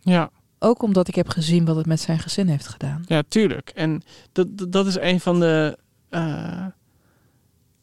[0.00, 3.02] Ja, Ook omdat ik heb gezien wat het met zijn gezin heeft gedaan.
[3.06, 3.68] ja tuurlijk.
[3.74, 5.78] En dat, dat- is een van de...
[6.08, 6.66] eh,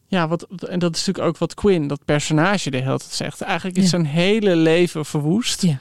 [0.08, 3.42] ja, wat, en dat is natuurlijk ook wat Quinn, dat personage, de hele tijd zegt.
[3.42, 3.90] Eigenlijk is Ja.
[3.90, 5.62] zijn hele leven verwoest.
[5.62, 5.78] Ja.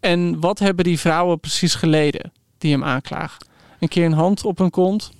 [0.00, 3.46] En wat hebben die vrouwen precies geleden die hem aanklagen?
[3.80, 5.10] Een keer een hand op hun kont.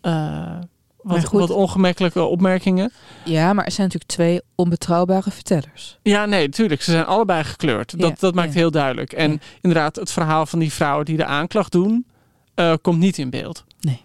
[0.00, 0.58] Eh,
[1.02, 1.40] wat, goed.
[1.40, 2.92] wat ongemakkelijke opmerkingen.
[3.24, 5.98] Ja, maar er zijn natuurlijk twee onbetrouwbare vertellers.
[6.02, 6.82] Ja, nee, tuurlijk.
[6.82, 7.98] Ze zijn allebei gekleurd.
[8.00, 8.58] Dat, Ja, dat maakt ja.
[8.58, 9.12] heel duidelijk.
[9.12, 9.38] En Ja.
[9.60, 12.06] inderdaad, het verhaal van die vrouwen die de aanklacht doen,
[12.54, 13.64] eh, komt niet in beeld.
[13.80, 14.02] Nee.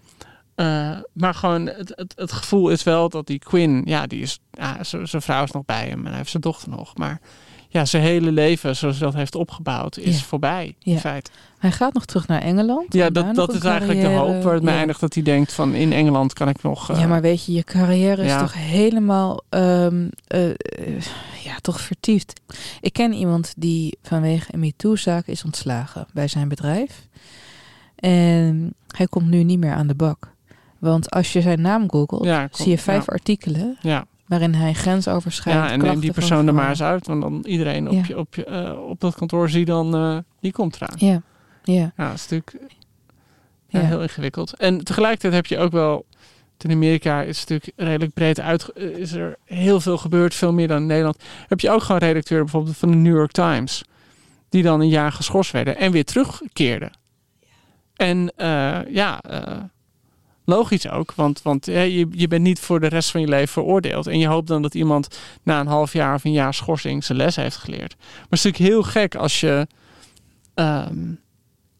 [0.55, 4.39] Eh, maar gewoon, het, het, het gevoel is wel dat die Quinn, ja, die is,
[4.51, 6.97] ja, zijn vrouw is nog bij hem en hij heeft zijn dochter nog.
[6.97, 7.19] Maar
[7.75, 10.23] ja, zijn hele leven, zoals hij dat heeft opgebouwd, is Ja.
[10.23, 10.75] voorbij.
[10.79, 10.91] Ja.
[10.93, 11.31] In feite.
[11.57, 12.93] Hij gaat nog terug naar Engeland.
[12.93, 14.69] Ja, dat, dat is eigenlijk de hoop waar het ja.
[14.69, 14.99] eindigt.
[14.99, 16.89] Dat hij denkt van in Engeland kan ik nog...
[16.89, 20.55] eh, Ja, maar weet je, je carrière is toch helemaal ehm, eh, eh,
[21.43, 22.41] ja, toch vertiefd.
[22.81, 27.07] Ik ken iemand die vanwege een MeToo-zaak is ontslagen bij zijn bedrijf.
[27.95, 30.33] En hij komt nu niet meer aan de bak.
[30.79, 33.11] Want als je zijn naam googelt, zie je vijf ja.
[33.13, 37.07] artikelen Ja, waarin hij grensoverschrijdend ja en neem die persoon er maar eens uit.
[37.07, 38.03] Want dan iedereen op, Ja.
[38.07, 40.95] je, op, je, eh, op dat kantoor zie dan, eh, die komt eraan.
[40.97, 41.21] Ja,
[41.63, 42.57] ja, Ja, dat is natuurlijk
[43.67, 43.85] ja, ja.
[43.85, 44.53] heel ingewikkeld.
[44.53, 46.05] En tegelijkertijd heb je ook wel...
[46.57, 48.69] In Amerika is het natuurlijk redelijk breed uit.
[48.69, 51.23] eh, Is er heel veel gebeurd, veel meer dan in Nederland.
[51.47, 53.83] Heb je ook gewoon redacteur bijvoorbeeld van de New York Times.
[54.49, 56.91] Die dan een jaar geschorst werden en weer terugkeerden.
[57.95, 59.57] En eh, ja, eh,
[60.45, 61.13] logisch ook.
[61.15, 64.07] Want, want je, je bent niet voor de rest van je leven veroordeeld.
[64.07, 67.17] En je hoopt dan dat iemand na een half jaar of een jaar schorsing zijn
[67.17, 67.95] les heeft geleerd.
[67.97, 69.67] Maar het is natuurlijk heel gek als je...
[70.53, 71.13] ehm,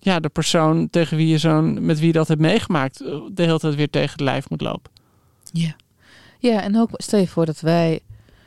[0.05, 3.43] ja, de persoon tegen wie je zo'n, met wie je dat hebt meegemaakt, eh, de
[3.43, 4.91] hele tijd weer tegen het lijf moet lopen.
[5.51, 5.75] Ja.
[6.39, 7.99] ja, en ook stel je voor dat wij,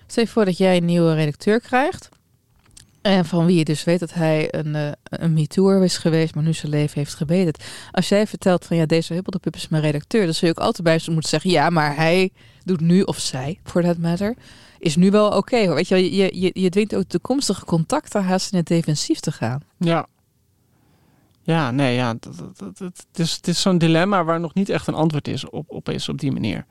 [0.07, 2.09] stel je voor dat jij een nieuwe redacteur krijgt.
[3.03, 5.47] En van wie je dus weet dat hij een, eh een
[5.83, 7.65] is geweest, maar nu zijn leven heeft gebeterd.
[7.93, 10.85] Als jij vertelt van ja, deze Huppeldepup is mijn redacteur, dan zul je ook altijd
[10.85, 12.31] bij ze moeten zeggen, ja, maar hij
[12.65, 14.35] doet nu, of zij, voor that matter,
[14.79, 15.67] is nu wel oké.
[15.67, 15.75] hoor.
[15.75, 19.63] Weet je, je, je, je dwingt ook toekomstige contacten haast in het defensief te gaan.
[19.79, 20.07] Ja.
[21.43, 22.15] Ja, nee, ja.
[22.21, 24.95] Dat, dat, dat- dat- het is, het is zo'n dilemma waar nog niet echt een
[24.95, 26.67] antwoord is op, op is op die manier.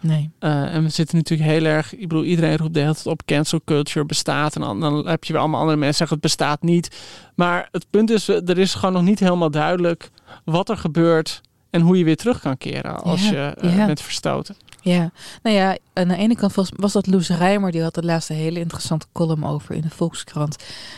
[0.00, 0.30] Nee.
[0.38, 3.24] Eh, en we zitten natuurlijk heel erg, ik bedoel, iedereen roept de hele tijd op
[3.24, 4.54] cancel culture bestaat.
[4.54, 6.96] En dan, dan heb je weer allemaal andere mensen zeggen het bestaat niet.
[7.34, 10.10] Maar het punt is, er is gewoon nog niet helemaal duidelijk
[10.44, 11.40] wat er gebeurt
[11.70, 13.86] en hoe je weer terug kan keren als Ja, je ja.
[13.86, 14.56] bent verstoten.
[14.80, 15.10] Ja,
[15.42, 18.32] nou ja, aan de ene kant was, was dat Loes Rijmer, die had de laatste
[18.32, 20.56] hele interessante column over in de Volkskrant.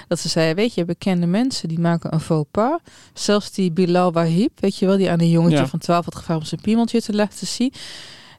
[0.09, 2.79] Dat ze zei, weet je, bekende mensen die maken een faux pas.
[3.15, 5.67] Zelfs die Bilal Wahib, weet je wel, die aan een jongetje Ja.
[5.67, 7.73] van 12 had gevraagd om zijn piemeltje te laten zien.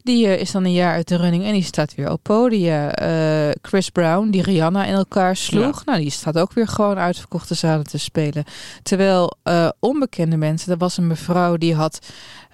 [0.04, 2.92] Die eh, is dan een jaar uit de running en die staat weer op podia.
[2.92, 5.86] Eh, Chris Brown, die Rihanna in elkaar sloeg.
[5.86, 8.44] Nou, die staat ook weer gewoon uitverkochte zalen te spelen.
[8.84, 12.00] Terwijl eh, onbekende mensen, er was een mevrouw die had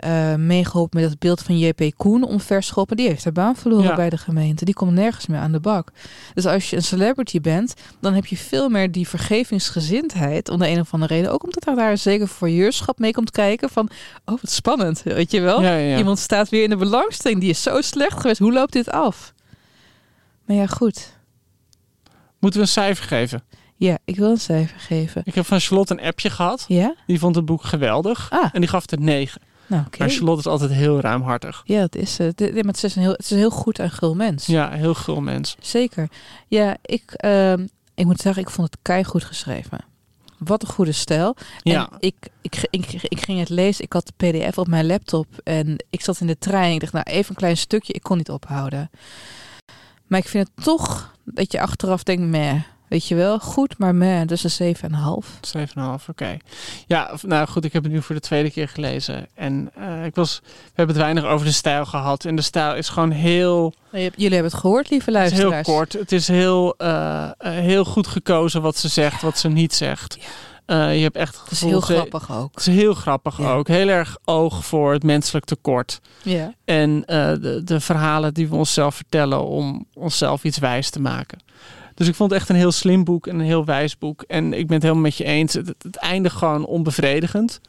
[0.06, 2.98] eh meegeholpen met het beeld van JP Koen omverschoppen.
[2.98, 3.96] Die heeft haar baan verloren Ja.
[3.96, 4.66] bij de gemeente.
[4.66, 5.92] Die komt nergens meer aan de bak.
[6.34, 10.50] Dus als je een celebrity bent, dan heb je veel meer die vergevingsgezindheid.
[10.50, 11.32] Om de een of andere reden.
[11.32, 13.70] Ook omdat er daar een zeker voyeurschap mee komt kijken.
[13.70, 13.90] Van,
[14.26, 15.62] oh wat spannend, weet je wel.
[15.62, 15.98] Ja, ja, ja.
[15.98, 17.40] Iemand staat weer in de belangstelling.
[17.42, 18.40] Die is zo slecht geweest.
[18.40, 19.34] Hoe loopt dit af?
[20.46, 21.14] Maar ja, goed.
[22.40, 23.44] Moeten we een cijfer geven?
[23.78, 25.22] Ja, ik wil een cijfer geven.
[25.26, 26.66] Ik heb van Charlotte een appje gehad.
[26.68, 26.96] Ja?
[27.08, 28.28] Die vond het boek geweldig.
[28.32, 28.50] Ah.
[28.54, 29.42] En die gaf het een 9.
[29.68, 29.84] Nou.
[29.98, 31.62] Maar Charlotte is altijd heel ruimhartig.
[31.66, 32.38] Ja, dat is het.
[32.38, 34.46] Dit- maar Het is een heel, het is een heel goed en gul mens.
[34.46, 35.56] Ja, heel gul mens.
[35.60, 36.10] Zeker.
[36.48, 39.80] Ja, ik, ehm, ik moet zeggen, ik vond het keihard geschreven.
[40.38, 41.36] Wat een goede stijl.
[41.62, 43.84] Ja, En ik, ik, ik, ik ging het lezen.
[43.84, 45.28] Ik had de pdf op mijn laptop.
[45.44, 46.74] En ik zat in de trein.
[46.74, 47.94] Ik dacht, nou, even een klein stukje.
[47.94, 48.90] Ik kon niet ophouden.
[50.08, 52.62] Maar ik vind het toch dat je achteraf denkt, meh.
[52.96, 54.28] Weet je wel, goed, maar meh.
[54.28, 55.28] Dus een 7,5.
[55.58, 56.38] 7,5, oké.
[56.88, 59.28] Ja, nou goed, ik heb het nu voor de tweede keer gelezen.
[59.34, 62.26] En eh, ik was, we hebben het weinig over de stijl gehad.
[62.26, 65.78] En de stijl is gewoon heel, Jullie hebben het gehoord, lieve het is heel luisteraars.
[65.78, 65.94] kort.
[66.02, 70.18] Het is heel, eh, eh, heel goed gekozen wat ze zegt, wat ze niet zegt.
[70.66, 72.50] Eh, je hebt echt Het is gevoel- heel grappig ook.
[72.56, 73.52] Het is heel grappig Ja.
[73.54, 73.68] ook.
[73.68, 76.00] Heel erg oog voor het menselijk tekort.
[76.24, 76.54] Ja.
[76.66, 81.40] En de, de verhalen die we onszelf vertellen om onszelf iets wijs te maken.
[81.96, 84.22] Dus ik vond het echt een heel slim boek en een heel wijs boek.
[84.22, 85.54] En ik ben het helemaal met je eens.
[85.54, 87.62] Het, het, het eindigt gewoon onbevredigend.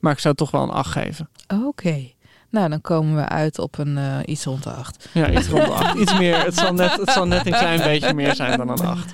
[0.00, 1.28] Maar ik zou toch wel een 8 geven.
[1.66, 2.10] Oké.
[2.50, 5.08] Nou, dan komen we uit op een eh, iets rond de 8.
[5.12, 5.94] Ja, iets rond de 8.
[5.94, 6.44] Iets meer.
[6.44, 9.12] Het zal, net, het zal net een klein beetje meer zijn dan een 8.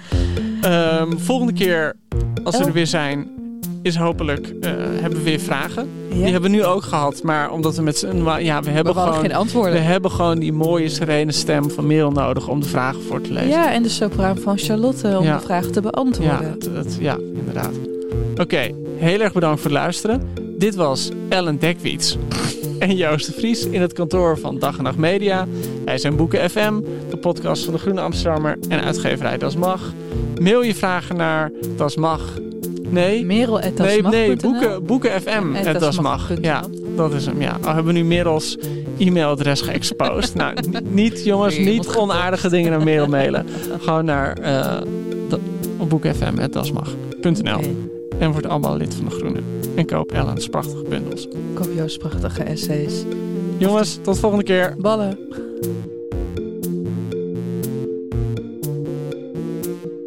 [0.63, 1.97] Ehm, volgende keer,
[2.45, 3.31] als we er weer zijn,
[3.83, 5.89] is hopelijk, eh, hebben we weer vragen.
[6.13, 7.23] Die hebben we nu ook gehad.
[7.23, 8.23] Maar omdat we met z'n...
[8.39, 9.15] Ja, we hebben gewoon...
[9.15, 9.73] geen antwoorden.
[9.73, 13.33] We hebben gewoon die mooie, serene stem van Merel nodig om de vragen voor te
[13.33, 13.49] lezen.
[13.49, 15.37] Ja, en de sopraan van Charlotte om Ja.
[15.39, 16.59] de vragen te ja, beantwoorden.
[16.75, 17.73] dat- ja inderdaad.
[18.41, 20.29] Oké, heel erg bedankt voor het luisteren.
[20.59, 22.17] Dit was Ellen Dekwiets
[22.79, 25.47] en Joost de Vries in het kantoor van Dag en Nacht Media.
[25.85, 29.93] Wij zijn Boeken FM, de podcast van de Groene Amsterdammer en uitgeverij Das Mag.
[30.41, 32.21] Mail je vragen naar Das Mag.
[32.91, 35.29] Nee, Merel at nee, nee, boeken, boeken FM.
[35.29, 36.29] En Het Das Mag.
[36.29, 36.45] dasmag.nl.
[36.45, 36.63] Ja,
[36.97, 37.41] dat is hem.
[37.41, 37.59] Ja.
[37.63, 38.57] Al hebben we nu Merels
[38.99, 40.35] e-mailadres geëxposed.
[40.35, 40.55] nou,
[40.89, 43.47] niet jongens, niet onaardige dingen naar Merel mailen.
[43.85, 44.77] Gewoon naar uh.
[48.19, 49.41] En word allemaal lid van de Groene.
[49.75, 51.29] En koop Ellen's prachtige bundels.
[51.55, 53.05] Koop Joost prachtige essays.
[53.57, 54.75] Jongens, tot volgende keer.
[54.79, 55.19] Ballen.